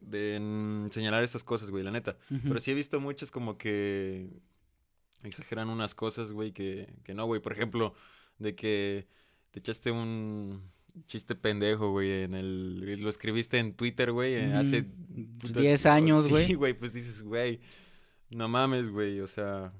[0.00, 2.16] de señalar estas cosas, güey, la neta.
[2.28, 4.28] Pero sí he visto muchas como que
[5.22, 7.40] exageran unas cosas, güey, que, que no, güey.
[7.40, 7.94] Por ejemplo,
[8.38, 9.06] de que
[9.50, 10.62] te echaste un
[11.06, 13.00] chiste pendejo, güey, en el...
[13.00, 14.86] Lo escribiste en Twitter, güey, eh, hace...
[15.08, 16.46] 10 años, güey.
[16.48, 17.60] Sí, güey, pues dices, güey,
[18.30, 19.72] no mames, güey, o sea...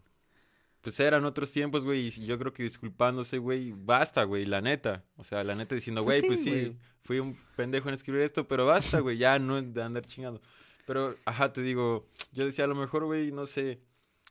[0.84, 5.02] Pues eran otros tiempos, güey, y yo creo que disculpándose, güey, basta, güey, la neta.
[5.16, 8.46] O sea, la neta diciendo, pues güey, pues sí, fui un pendejo en escribir esto,
[8.46, 10.42] pero basta, güey, ya no de andar chingando.
[10.86, 13.80] Pero, ajá, te digo, yo decía, a lo mejor, güey, no sé,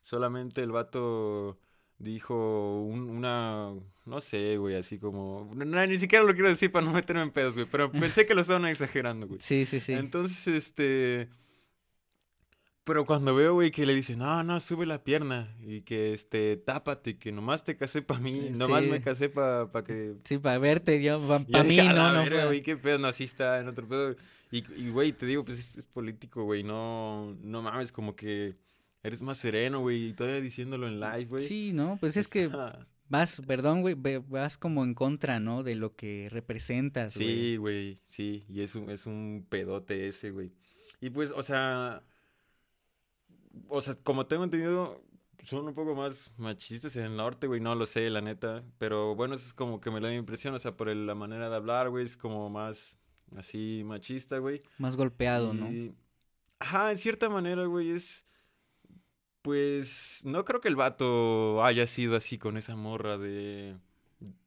[0.04, 1.58] solamente el vato
[1.98, 3.74] dijo una,
[4.06, 7.56] no sé, güey, así como, ni siquiera lo quiero decir para no meterme en pedos,
[7.56, 9.40] güey, pero pensé que lo estaban exagerando, güey.
[9.40, 9.94] Sí, sí, sí.
[9.94, 11.30] Entonces, este,
[12.84, 16.58] pero cuando veo, güey, que le dice, no, no, sube la pierna y que, este,
[16.58, 20.16] tápate, que nomás te casé para mí, nomás me casé para pa que...
[20.24, 22.46] Sí, para verte, yo, para mí, no, no.
[22.48, 24.16] güey, qué pedo, no, así está, en otro pedo.
[24.52, 28.56] Y, güey, te digo, pues es, es político, güey, no, no mames, como que
[29.02, 31.44] eres más sereno, güey, y todavía diciéndolo en live, güey.
[31.44, 32.50] Sí, no, pues es que
[33.10, 35.64] vas, perdón, güey, vas como en contra, ¿no?
[35.64, 37.28] De lo que representas, güey.
[37.28, 40.52] Sí, güey, sí, y es un, es un pedote ese, güey.
[41.02, 42.04] Y pues, o sea,
[43.68, 45.02] o sea, como tengo entendido,
[45.44, 49.16] son un poco más machistas en el norte, güey, no lo sé, la neta, pero
[49.16, 51.90] bueno, eso es como que me da impresión, o sea, por la manera de hablar,
[51.90, 52.98] güey, es como más
[53.36, 54.62] así machista, güey.
[54.78, 55.70] Más golpeado, ¿no?
[56.60, 58.24] Ajá, en cierta manera, güey, es
[59.44, 63.76] pues no creo que el vato haya sido así con esa morra de...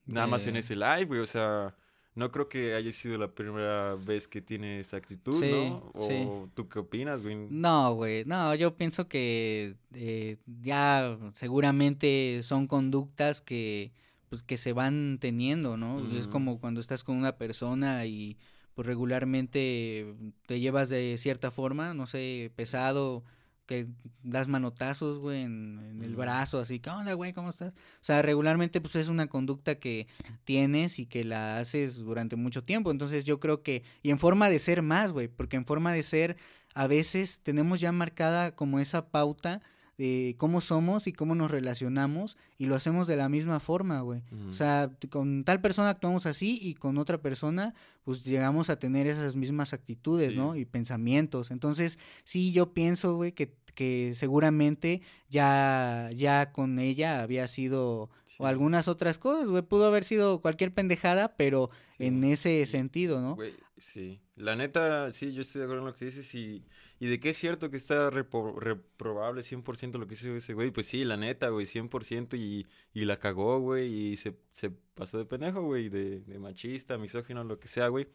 [0.07, 1.21] Nada más en ese live, güey.
[1.21, 1.77] O sea,
[2.17, 5.91] no creo que haya sido la primera vez que tiene esa actitud, ¿no?
[5.95, 7.37] ¿O tú qué opinas, güey?
[7.51, 8.25] No, güey.
[8.25, 13.93] No, yo pienso que eh, ya seguramente son conductas que,
[14.31, 16.11] pues, que se van teniendo, ¿no?
[16.17, 18.39] Es como cuando estás con una persona y
[18.75, 20.15] pues regularmente
[20.47, 23.25] te llevas de cierta forma, no sé, pesado
[23.67, 23.89] que
[24.23, 27.33] das manotazos, güey, en, el brazo, así, ¿qué onda, güey?
[27.33, 27.73] ¿Cómo estás?
[27.75, 30.07] O sea, regularmente, pues es una conducta que
[30.45, 32.91] tienes y que la haces durante mucho tiempo.
[32.91, 36.03] Entonces, yo creo que, y en forma de ser más, güey, porque en forma de
[36.03, 36.37] ser,
[36.75, 39.63] a veces tenemos ya marcada como esa pauta
[39.99, 44.23] de cómo somos y cómo nos relacionamos y lo hacemos de la misma forma, güey.
[44.49, 49.07] O sea, con tal persona actuamos así y con otra persona pues llegamos a tener
[49.07, 50.55] esas mismas actitudes, ¿no?
[50.55, 51.51] Y pensamientos.
[51.51, 58.47] Entonces, sí, yo pienso, güey, que, que seguramente ya, ya con ella había sido o
[58.47, 59.63] algunas otras cosas, güey.
[59.63, 63.35] Pudo haber sido cualquier pendejada, pero en ese sentido, ¿no?
[63.35, 64.21] Güey, sí.
[64.37, 66.63] La neta, sí, yo estoy de acuerdo en lo que dices y...
[66.99, 70.71] Y de qué es cierto que está reprobable 100% lo que hizo ese güey.
[70.71, 74.13] Pues sí, la neta, güey, 100% y, y la cagó, güey.
[74.13, 78.09] Y se, se pasó de pendejo, güey, de, machista, misógino, lo que sea, güey.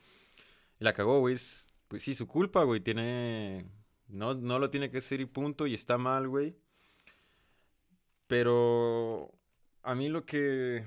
[0.79, 1.37] La cagó, güey.
[1.87, 2.81] Pues sí, su culpa, güey.
[2.81, 3.65] Tiene.
[4.07, 5.67] No, no lo tiene que hacer y punto.
[5.67, 6.55] Y está mal, güey.
[8.25, 9.31] Pero
[9.83, 10.85] a mí lo que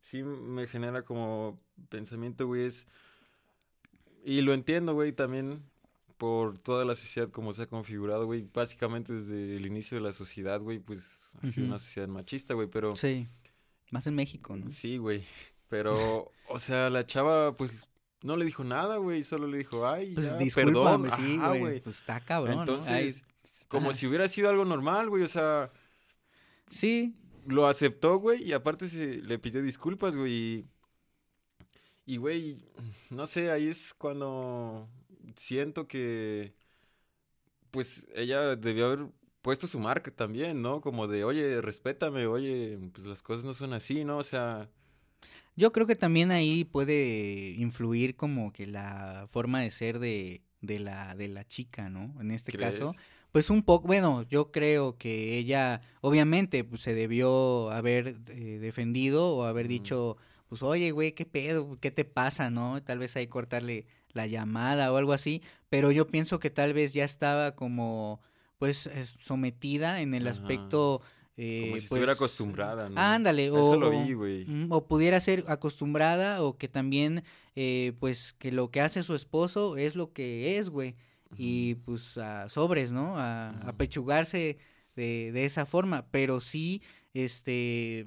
[0.00, 2.88] sí me genera como pensamiento, güey, es.
[4.24, 5.62] Y lo entiendo, güey, también
[6.16, 8.48] por toda la sociedad como se ha configurado, güey.
[8.52, 12.68] Básicamente desde el inicio de la sociedad, güey, pues ha sido una sociedad machista, güey,
[12.68, 12.94] pero...
[12.96, 13.26] Sí,
[13.90, 14.70] más en México, ¿no?
[14.70, 15.24] Sí, güey,
[15.68, 17.88] pero O sea, la chava, pues,
[18.22, 21.10] no le dijo nada, güey, solo le dijo, ay, pues, ya, perdón.
[21.10, 21.80] sí, güey.
[21.80, 23.24] Pues está cabrón, Entonces,
[23.68, 25.70] como si hubiera sido algo normal, güey, o sea...
[26.70, 27.14] Sí.
[27.46, 30.64] Lo aceptó, güey, y aparte se le pidió disculpas, güey,
[32.06, 32.58] y, güey,
[33.10, 34.88] no sé, ahí es cuando
[35.36, 36.54] siento que,
[37.70, 39.06] pues, ella debió haber
[39.42, 40.80] puesto su marca también, ¿no?
[40.80, 44.18] Como de, oye, respétame, oye, pues las cosas no son así, ¿no?
[44.18, 44.70] O sea...
[45.56, 50.80] Yo creo que también ahí puede influir como que la forma de ser de, de,
[50.80, 52.14] la, de la chica, ¿no?
[52.20, 52.94] En este caso,
[53.32, 59.36] pues un poco, bueno, yo creo que ella, obviamente, pues se debió haber eh, defendido
[59.36, 60.16] o haber dicho,
[60.48, 61.78] pues, oye, güey, ¿qué pedo?
[61.80, 62.82] ¿Qué te pasa, no?
[62.82, 66.94] Tal vez ahí cortarle la llamada o algo así, pero yo pienso que tal vez
[66.94, 68.20] ya estaba como
[68.58, 68.88] pues
[69.20, 71.02] sometida en el aspecto
[71.36, 73.00] eh, Como si estuviera pues, acostumbrada, ¿no?
[73.00, 74.46] Ándale, o, lo vi, güey.
[74.70, 77.24] o pudiera ser acostumbrada o que también,
[77.56, 80.94] eh, pues, que lo que hace su esposo es lo que es, güey.
[81.36, 83.18] Y pues a sobres, ¿no?
[83.18, 84.58] A, apechugarse
[84.94, 86.06] de, de, esa forma.
[86.12, 86.80] Pero sí,
[87.12, 88.06] este,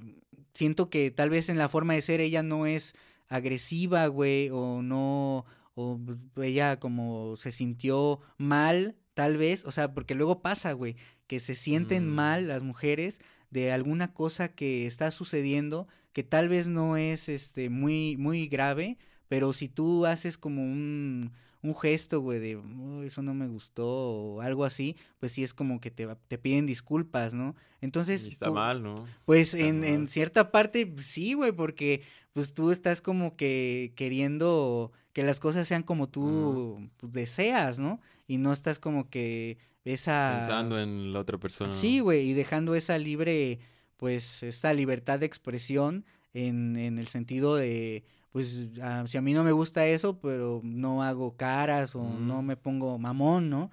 [0.53, 2.95] siento que tal vez en la forma de ser ella no es
[3.27, 5.45] agresiva, güey, o no,
[5.77, 5.99] o
[6.41, 10.95] ella como se sintió mal tal vez, o sea, porque luego pasa, güey,
[11.27, 12.13] que se sienten mm.
[12.13, 13.19] mal las mujeres
[13.51, 18.97] de alguna cosa que está sucediendo que tal vez no es este muy muy grave,
[19.27, 21.31] pero si tú haces como un,
[21.67, 22.59] un gesto, güey, de
[23.05, 26.65] eso no me gustó o algo así, pues sí es como que te, te piden
[26.65, 27.55] disculpas, ¿no?
[27.81, 28.25] Entonces...
[28.25, 29.05] está mal, ¿no?
[29.25, 32.01] Pues en, en, cierta parte sí, güey, porque
[32.33, 37.99] pues tú estás como que queriendo que las cosas sean como tú pues, deseas, ¿no?
[38.27, 40.37] y no estás como que esa...
[40.39, 41.71] Pensando en la otra persona.
[41.71, 43.59] Sí, güey, y dejando esa libre,
[43.95, 49.33] pues, esta libertad de expresión en, en el sentido de, pues, ah, si a mí
[49.33, 53.71] no me gusta eso, pero no hago caras o no me pongo mamón, ¿no?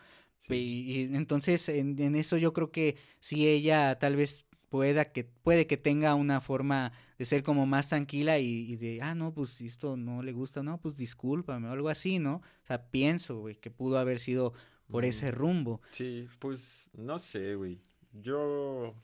[0.49, 5.69] Y, entonces en, en, eso yo creo que si ella tal vez pueda que, puede
[5.69, 9.97] que tenga una forma de ser como más tranquila y, de, ah, no, pues esto
[9.97, 12.37] no le gusta, no, pues discúlpame o algo así, ¿no?
[12.37, 14.53] O sea, pienso, güey, que pudo haber sido
[14.91, 15.81] por ese rumbo.
[15.93, 17.81] Sí, pues no sé, güey.
[18.13, 18.95] Yo,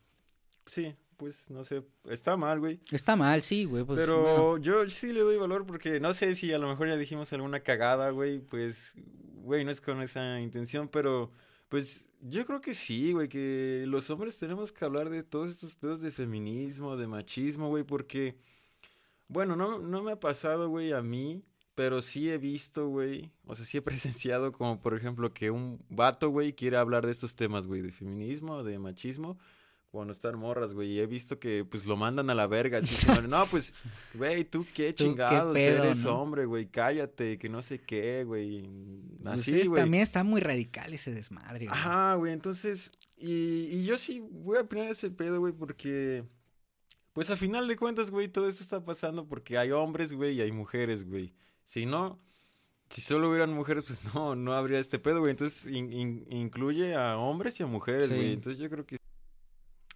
[0.66, 2.80] sí, pues no sé, está mal, güey.
[2.90, 3.84] Está mal, sí, güey.
[3.84, 6.96] Pues, Pero yo sí le doy valor porque no sé si a lo mejor ya
[6.96, 8.94] dijimos alguna cagada, güey, pues,
[9.42, 11.30] güey, no es con esa intención, pero
[11.68, 15.76] pues yo creo que sí, güey, que los hombres tenemos que hablar de todos estos
[15.76, 18.38] pedos de feminismo, de machismo, güey, porque,
[19.28, 23.54] bueno, no, no me ha pasado, güey, a mí, pero sí he visto, güey, o
[23.54, 27.36] sea, sí he presenciado como, por ejemplo, que un vato, güey, quiere hablar de estos
[27.36, 29.38] temas, güey, de feminismo, de machismo,
[29.90, 30.92] cuando están morras, güey.
[30.92, 32.78] Y he visto que, pues, lo mandan a la verga.
[32.78, 33.74] Así como, no, pues,
[34.14, 38.68] güey, tú qué chingados, eres hombre, güey, cállate, que no sé qué, güey.
[39.22, 39.82] Pues así, güey.
[39.82, 41.78] también está muy radical ese desmadre, güey.
[41.78, 46.24] Ajá, güey, entonces, y, y yo sí voy a opinar ese pedo, güey, porque,
[47.12, 50.40] pues, a final de cuentas, güey, todo esto está pasando porque hay hombres, güey, y
[50.40, 51.34] hay mujeres, güey.
[51.64, 52.20] Si no,
[52.90, 55.32] si solo hubieran mujeres, pues no, no habría este pedo, güey.
[55.32, 58.32] Entonces, incluye a hombres y a mujeres, güey.
[58.32, 59.00] Entonces, yo creo que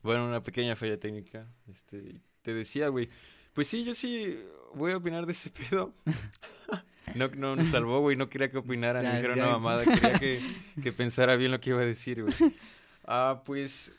[0.04, 1.48] bueno, una pequeña falla técnica.
[1.66, 3.08] Este, te decía, güey.
[3.54, 4.38] Pues sí, yo sí
[4.74, 5.94] voy a opinar de ese pedo.
[7.14, 8.14] no, no nos salvó, güey.
[8.14, 9.84] No quería que opinara ni dijera una mamada.
[9.84, 10.40] Quería que,
[10.82, 12.34] que, pensara bien lo que iba a decir, güey.
[13.06, 13.94] Ah, pues.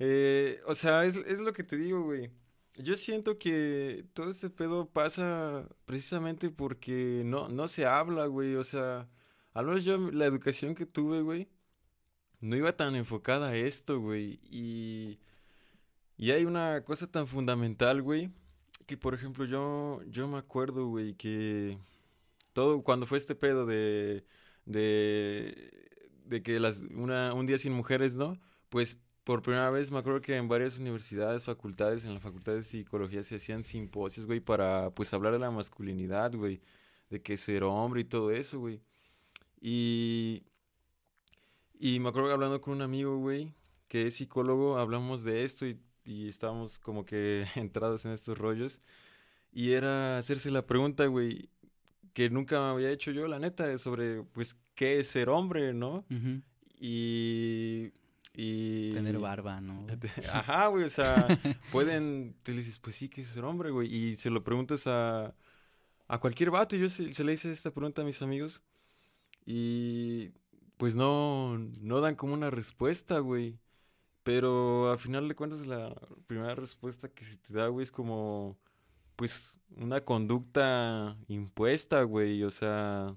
[0.00, 2.30] Eh, o sea, es, es lo que te digo, güey.
[2.76, 8.56] Yo siento que todo este pedo pasa precisamente porque no, no se habla, güey.
[8.56, 9.08] O sea,
[9.54, 11.48] al menos yo la educación que tuve, güey
[12.40, 14.40] no iba tan enfocada a esto, güey.
[14.50, 15.18] Y,
[16.16, 18.30] y hay una cosa tan fundamental, güey,
[18.86, 21.78] que por ejemplo yo, yo me acuerdo, güey, que
[22.52, 24.24] todo, cuando fue este pedo de,
[24.66, 25.70] de,
[26.24, 28.38] de que las, una, un día sin mujeres, ¿no?
[28.68, 32.62] Pues por primera vez me acuerdo que en varias universidades, facultades, en la facultad de
[32.62, 36.60] psicología se hacían simposios, güey, para pues hablar de la masculinidad, güey,
[37.10, 38.80] de que ser hombre y todo eso, güey.
[39.60, 40.44] Y
[41.80, 43.54] y me acuerdo hablando con un amigo, güey,
[43.88, 48.82] que es psicólogo, hablamos de esto y, y estábamos como que entrados en estos rollos.
[49.50, 51.48] Y era hacerse la pregunta, güey,
[52.12, 56.04] que nunca me había hecho yo, la neta, sobre, pues, qué es ser hombre, ¿no?
[56.78, 57.92] Y...
[58.34, 58.92] Y...
[58.92, 59.86] Tener barba, ¿no?
[60.32, 61.26] Ajá, güey, o sea,
[61.72, 63.92] pueden, te dices, pues sí, ¿qué es ser hombre, güey?
[63.92, 65.34] Y se lo preguntas a,
[66.08, 68.60] a cualquier vato, y yo se, se le hice esta pregunta a mis amigos.
[69.46, 70.30] Y
[70.80, 73.58] pues no, no dan como una respuesta, güey.
[74.22, 75.94] Pero al final de cuentas la
[76.26, 78.58] primera respuesta que se te da, güey, es como,
[79.14, 83.14] pues, una conducta impuesta, güey, o sea,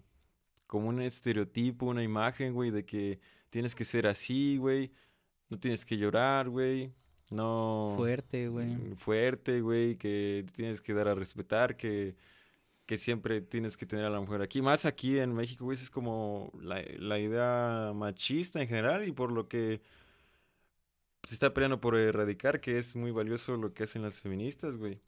[0.68, 4.92] como un estereotipo, una imagen, güey, de que tienes que ser así, güey,
[5.50, 6.92] no tienes que llorar, güey,
[7.30, 7.94] no...
[7.96, 8.76] Fuerte, güey.
[8.98, 12.18] Fuerte, güey, que tienes que dar a respetar, que,
[12.86, 14.62] que siempre tienes que tener a la mujer aquí.
[14.62, 19.32] Más aquí en México, güey, es como la, la idea machista en general y por
[19.32, 19.82] lo que
[21.28, 25.00] se está peleando por erradicar, que es muy valioso lo que hacen las feministas, güey.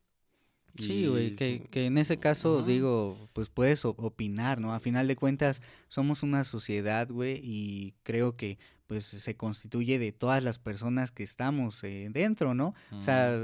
[0.78, 4.73] Sí, güey, que, que, en ese caso, digo, pues puedes opinar, ¿no?
[4.73, 8.57] A final de cuentas, somos una sociedad, güey, y creo que
[8.88, 12.76] pues se constituye de todas las personas que estamos eh, dentro, ¿no?
[12.91, 13.36] O sea,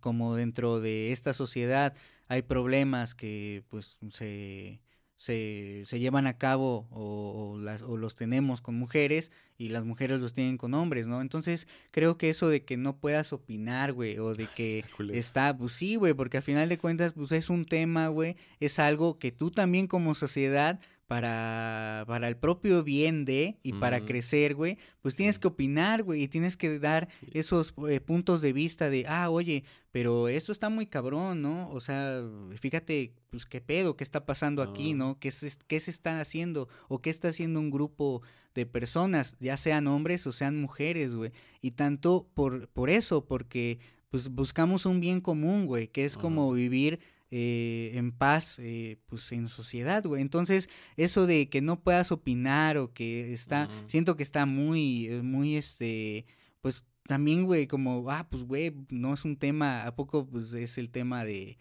[0.00, 1.94] como dentro de esta sociedad
[2.34, 4.80] hay problemas que pues se
[5.16, 10.20] se, se llevan a cabo o, las, o los tenemos con mujeres y las mujeres
[10.20, 11.22] los tienen con hombres, ¿no?
[11.22, 15.72] Entonces creo que eso de que no puedas opinar, güey, o de que está, pues
[15.72, 19.32] sí, güey, porque al final de cuentas, pues es un tema, güey, es algo que
[19.32, 25.14] tú también como sociedad para, para el propio bien de y para crecer, güey, pues
[25.14, 29.28] tienes que opinar, güey, y tienes que dar esos eh, puntos de vista de, ah,
[29.28, 31.70] oye, pero esto está muy cabrón, ¿no?
[31.70, 32.22] O sea,
[32.58, 35.18] fíjate, pues qué pedo, qué está pasando aquí, ¿no?
[35.18, 36.68] ¿Qué se, ¿Qué se está haciendo?
[36.88, 38.22] ¿O qué está haciendo un grupo
[38.54, 41.32] de personas, ya sean hombres o sean mujeres, güey?
[41.60, 43.78] Y tanto por, por eso, porque
[44.10, 47.00] pues buscamos un bien común, güey, que es como vivir
[47.30, 50.22] eh, en paz, eh, pues en sociedad, güey.
[50.22, 55.22] Entonces, eso de que no puedas opinar o que está, siento que está muy, eh,
[55.22, 56.26] muy, este,
[56.60, 60.78] pues también, güey, como, ah, pues, güey, no es un tema, ¿a poco, pues, es
[60.78, 61.58] el tema de,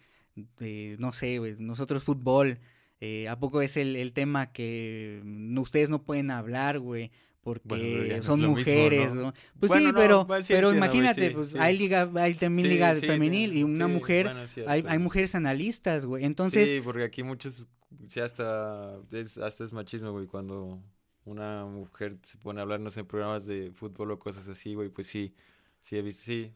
[0.59, 2.59] de no sé, güey, nosotros fútbol,
[3.30, 5.22] ¿a poco es el, el tema que
[5.57, 7.11] ustedes no pueden hablar, güey?
[7.44, 9.34] Porque son mujeres, ¿no?
[9.60, 14.32] Pues sí, pero, pero imagínate, pues hay liga, hay también liga femenil y una mujer,
[14.66, 16.70] hay, hay mujeres analistas, güey, entonces...
[16.70, 17.68] Sí, porque aquí muchos,
[18.08, 20.82] sí, hasta es, hasta es machismo, güey, cuando
[21.26, 24.74] una mujer se pone a hablar, no sé, en programas de fútbol o cosas así,
[24.74, 25.36] güey, pues sí,
[25.82, 26.54] sí he visto, sí,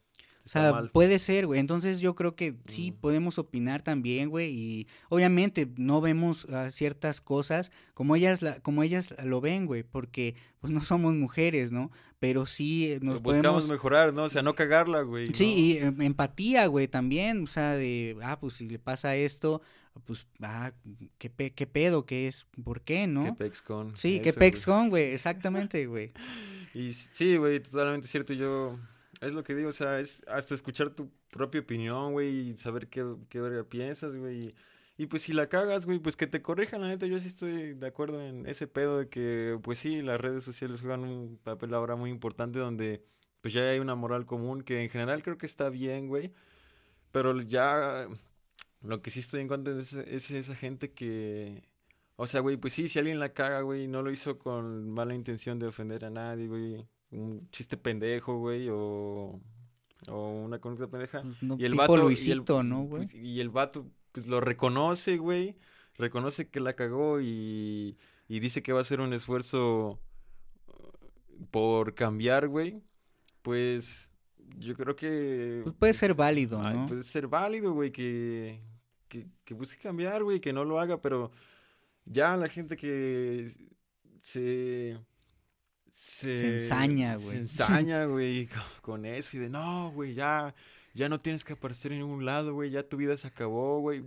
[0.48, 1.60] o sea, puede ser, güey.
[1.60, 4.50] Entonces yo creo que sí podemos opinar también, güey.
[4.50, 9.84] Y obviamente no vemos ah, ciertas cosas como ellas, la, como ellas lo ven, güey.
[9.84, 11.91] Porque pues no somos mujeres, ¿no?
[12.20, 13.70] Pero sí eh, nos Buscamos podemos...
[13.70, 14.24] mejorar, ¿no?
[14.24, 15.34] O sea, no cagarla, güey.
[15.34, 17.43] Sí, y em, empatía, güey, también.
[17.43, 19.62] O sea, de, ah, pues si le pasa esto,
[20.06, 20.72] pues, ah,
[21.18, 22.06] ¿qué, qué pedo?
[22.06, 22.48] ¿Qué es?
[22.64, 23.26] ¿Por qué, no?
[23.26, 23.98] ¿Qué pex con?
[23.98, 25.12] Sí, ¿qué pex con, güey?
[25.12, 26.14] Exactamente, güey.
[26.74, 28.32] y sí, güey, totalmente cierto.
[28.32, 28.80] Yo
[29.22, 32.88] es lo que digo, o sea, es hasta escuchar tu propia opinión, güey, y saber
[32.88, 34.55] qué, qué verga piensas, güey.
[34.97, 37.74] Y, pues si la cagas, güey, pues que te corrijan, la neta, yo sí estoy
[37.76, 41.74] de acuerdo en ese pedo de que, pues sí, las redes sociales juegan un papel
[41.74, 43.03] ahora muy importante donde,
[43.41, 46.34] pues ya hay una moral común que en general creo que está bien, güey.
[47.11, 48.07] Pero ya,
[48.82, 51.63] lo que sí estoy en contra es, es esa gente que...
[52.18, 55.13] O sea, güey, pues sí, si alguien la caga, güey, no lo hizo con mala
[55.15, 59.39] intención de ofender a nadie, güey un chiste pendejo, güey, o,
[60.08, 61.22] o una conducta pendeja.
[61.22, 63.03] Pues, y el vato, y el, ¿no, güey?
[63.03, 65.55] Pues, y el vato, pues lo reconoce, güey.
[65.95, 67.97] Reconoce que la cagó y,
[68.28, 69.99] y dice que va a hacer un esfuerzo
[71.51, 72.82] por cambiar, güey.
[73.41, 74.12] Pues
[74.58, 75.62] yo creo que...
[75.64, 76.88] Pues puede ser válido, ¿no?
[76.88, 78.62] puede ser válido, güey, que,
[79.08, 81.32] que, que busque cambiar, güey, que no lo haga, pero
[82.05, 83.49] ya la gente que
[84.22, 84.99] se
[85.98, 87.32] se, ensaña, güey.
[87.32, 88.48] Se ensaña, güey,
[88.82, 90.54] con, eso y de no, güey, ya,
[90.93, 94.04] ya no tienes que aparecer en ningún lado, güey, ya tu vida se acabó, güey.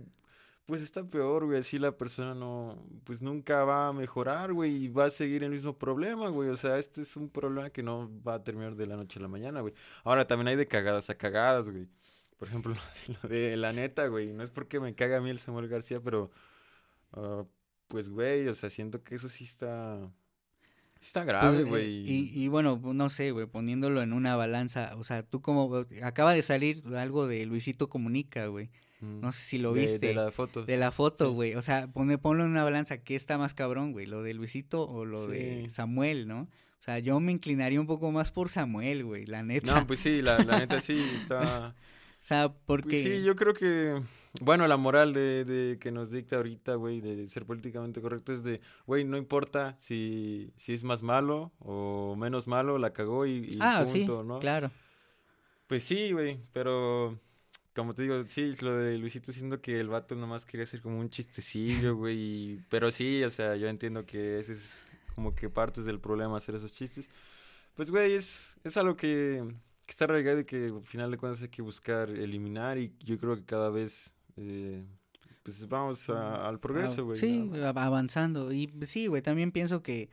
[0.65, 4.87] Pues está peor, güey, así la persona no, pues nunca va a mejorar, güey, y
[4.87, 6.47] va a seguir el mismo problema, güey.
[6.47, 9.23] O sea, este es un problema que no va a terminar de la noche a
[9.23, 9.73] la mañana, güey.
[10.05, 11.89] Ahora también hay de cagadas a cagadas, güey.
[12.37, 12.73] Por ejemplo,
[13.23, 14.31] lo de, la neta, güey.
[14.31, 16.31] No es porque me caga a mí el Samuel García, pero,
[17.17, 17.43] uh,
[17.89, 20.09] pues, güey, o sea, siento que eso sí está
[21.01, 22.09] Está grave, pues, güey.
[22.09, 26.33] y, y, bueno, no sé, güey, poniéndolo en una balanza, o sea, tú como, acaba
[26.33, 28.69] de salir algo de Luisito Comunica, güey.
[28.99, 29.19] Mm.
[29.19, 30.07] No sé si lo viste.
[30.07, 30.63] De la foto.
[30.63, 31.55] De la foto, güey.
[31.55, 34.05] O sea, pone, ponlo en una balanza, ¿qué está más cabrón, güey?
[34.05, 36.41] ¿Lo de Luisito o lo de Samuel, no?
[36.41, 39.79] O sea, yo me inclinaría un poco más por Samuel, güey, la neta.
[39.79, 41.75] No, pues sí, la, la neta sí está...
[42.21, 43.01] O sea, pues porque...
[43.01, 43.99] sí, yo creo que,
[44.41, 48.43] bueno, la moral de, de que nos dicta ahorita, güey, de ser políticamente correcto es
[48.43, 53.55] de, güey, no importa si, si es más malo o menos malo, la cagó y,
[53.55, 54.07] y ah, sí,
[54.39, 54.71] claro.
[55.65, 57.19] Pues sí, güey, pero
[57.73, 60.99] como te digo, sí, lo de Luisito siendo que el vato nomás quería hacer como
[60.99, 65.85] un chistecillo, güey, pero sí, o sea, yo entiendo que ese es como que partes
[65.85, 67.09] del problema hacer esos chistes.
[67.75, 69.43] Pues, güey, es, es algo que
[69.85, 73.17] que está arraigado y que al final de cuentas hay que buscar eliminar y yo
[73.17, 74.83] creo que cada vez eh,
[75.43, 77.17] pues vamos al progreso, güey.
[77.17, 78.51] sí, avanzando.
[78.53, 80.09] Y sí, güey, también pienso que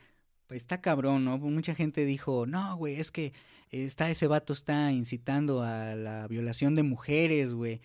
[0.48, 1.38] está cabrón, ¿no?
[1.38, 3.32] Mucha gente dijo, no, güey, es que
[3.70, 7.80] está ese vato está incitando a la violación de mujeres, güey.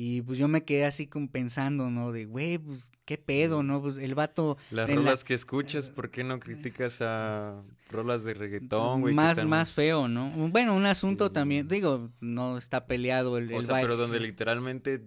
[0.00, 2.12] Y pues yo me quedé así como pensando, ¿no?
[2.12, 3.82] De, güey, pues qué pedo, ¿no?
[3.82, 4.56] Pues el vato...
[4.70, 9.12] Las rolas que escuchas, ¿por qué no criticas a rolas de reggaetón, güey?
[9.12, 10.30] Más, más feo, ¿no?
[10.50, 13.52] Bueno, un asunto también, digo, no está peleado el...
[13.52, 15.02] O sea, pero donde literalmente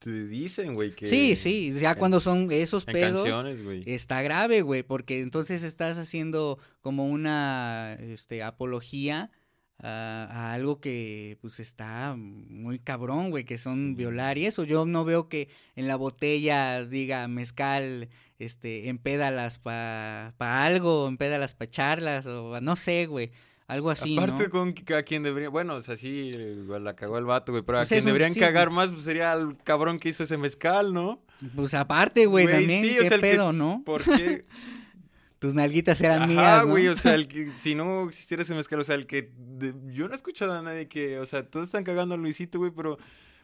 [0.00, 1.08] te dicen, güey, que...
[1.08, 3.26] Sí, sí, ya cuando son esos pedos...
[3.86, 9.30] Está grave, güey, porque entonces estás haciendo como una este, apología
[9.82, 14.64] a, algo que pues está muy cabrón, güey, que son violar y eso.
[14.64, 18.08] Yo no veo que en la botella diga mezcal,
[18.38, 23.30] este, empédalas para pa algo, empédalas para charlas o no sé, güey.
[23.66, 26.32] Algo así, Aparte con a quien debería, bueno, o sea, sí,
[26.66, 29.56] la cagó el vato, güey, pero a pues quien deberían cagar más pues, sería el
[29.58, 31.22] cabrón que hizo ese mezcal, ¿no?
[31.54, 33.82] Pues aparte, güey, también, qué pedo, ¿no?
[33.86, 34.44] ¿Por qué?
[35.40, 36.64] tus nalguitas eran mías.
[36.66, 39.32] güey, o sea, el que, si no existiera ese mezcal, o sea, el que.
[39.86, 41.18] yo no he escuchado a nadie que.
[41.18, 42.98] O sea, todos están cagando a Luisito, güey, pero.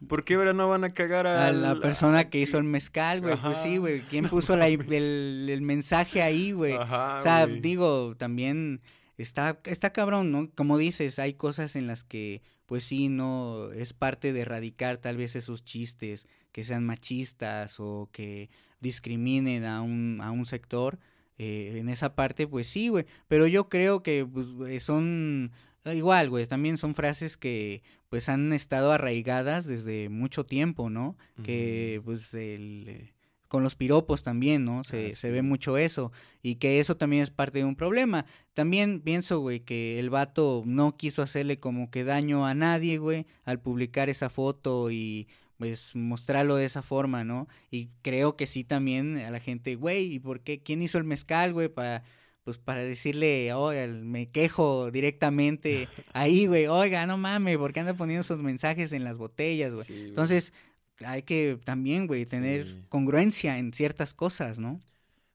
[0.07, 3.19] ¿Por qué ahora no van a cagar a, a la persona que hizo el mezcal,
[3.19, 3.35] güey?
[3.41, 4.01] Pues sí, güey.
[4.01, 6.75] ¿Quién puso la, el, el, mensaje ahí, güey?
[6.75, 8.81] o sea, digo, también
[9.17, 10.51] está, está cabrón, ¿no?
[10.53, 15.17] Como dices, hay cosas en las que, pues sí, no es parte de erradicar tal
[15.17, 20.99] vez esos chistes que sean machistas o que discriminen a un, a un sector
[21.37, 23.05] eh, en esa parte, pues sí, güey.
[23.27, 25.51] Pero yo creo que pues, son
[25.85, 26.47] igual, güey.
[26.47, 31.17] También son frases que pues han estado arraigadas desde mucho tiempo, ¿no?
[31.43, 33.11] Que pues el,
[33.47, 34.83] con los piropos también, ¿no?
[34.83, 36.11] Se, se ve mucho eso.
[36.41, 38.25] Y que eso también es parte de un problema.
[38.53, 43.25] También pienso, güey, que el vato no quiso hacerle como que daño a nadie, güey,
[43.43, 45.27] al publicar esa foto y
[45.57, 47.47] pues mostrarlo de esa forma, ¿no?
[47.71, 50.61] Y creo que sí también a la gente, güey, ¿y por qué?
[50.61, 51.67] ¿Quién hizo el mezcal, güey?
[51.67, 52.03] Para,
[52.43, 57.93] pues para decirle, oiga, me quejo directamente ahí, güey, oiga, no mames, ¿por qué anda
[57.93, 59.85] poniendo esos mensajes en las botellas, güey?
[59.89, 60.53] Entonces,
[60.99, 64.79] hay que también, güey, tener congruencia en ciertas cosas, ¿no?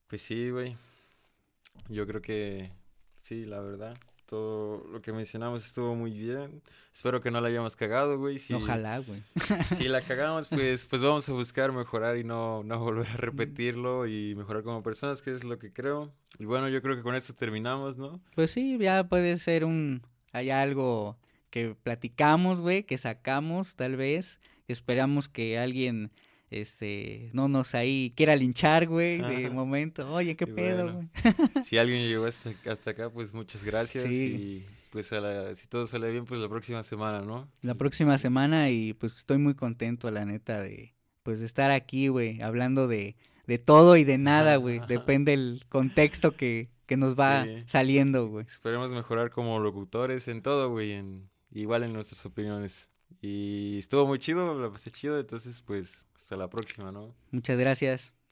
[0.06, 0.76] Pues sí, güey.
[1.88, 2.70] Yo creo que
[3.20, 3.94] sí, la verdad
[4.33, 6.62] todo lo que mencionamos estuvo muy bien.
[6.91, 8.41] Espero que no la hayamos cagado, güey.
[8.55, 9.22] Ojalá, güey.
[9.76, 14.07] si la cagamos, pues, pues vamos a buscar mejorar y no, no volver a repetirlo
[14.07, 16.14] y mejorar como personas, que es lo que creo.
[16.39, 18.22] Y bueno, yo creo que con esto terminamos, ¿no?
[18.35, 20.01] Pues sí, ya puede ser un...
[20.33, 21.18] Hay algo
[21.51, 24.41] que platicamos, güey, que sacamos, tal vez.
[24.66, 26.11] Esperamos que alguien
[26.53, 30.11] este, no nos ahí quiera linchar, güey, de momento.
[30.12, 31.09] Oye, qué pedo, güey.
[31.64, 34.05] si alguien llegó hasta, hasta, acá, pues muchas gracias.
[34.07, 35.11] Y pues
[35.55, 37.48] si todo sale bien, pues la próxima semana, ¿no?
[37.62, 40.92] La próxima semana y pues estoy muy contento, la neta, de
[41.22, 44.80] pues de estar aquí, güey, hablando de, de todo y de nada, güey.
[44.88, 48.44] Depende el contexto que, que nos va saliendo, güey.
[48.46, 52.90] Esperemos mejorar como locutores en todo, güey, en, igual en nuestras opiniones.
[53.20, 57.14] Y estuvo muy chido, la pasé chido, entonces pues hasta la próxima, ¿no?
[57.30, 58.12] Muchas gracias.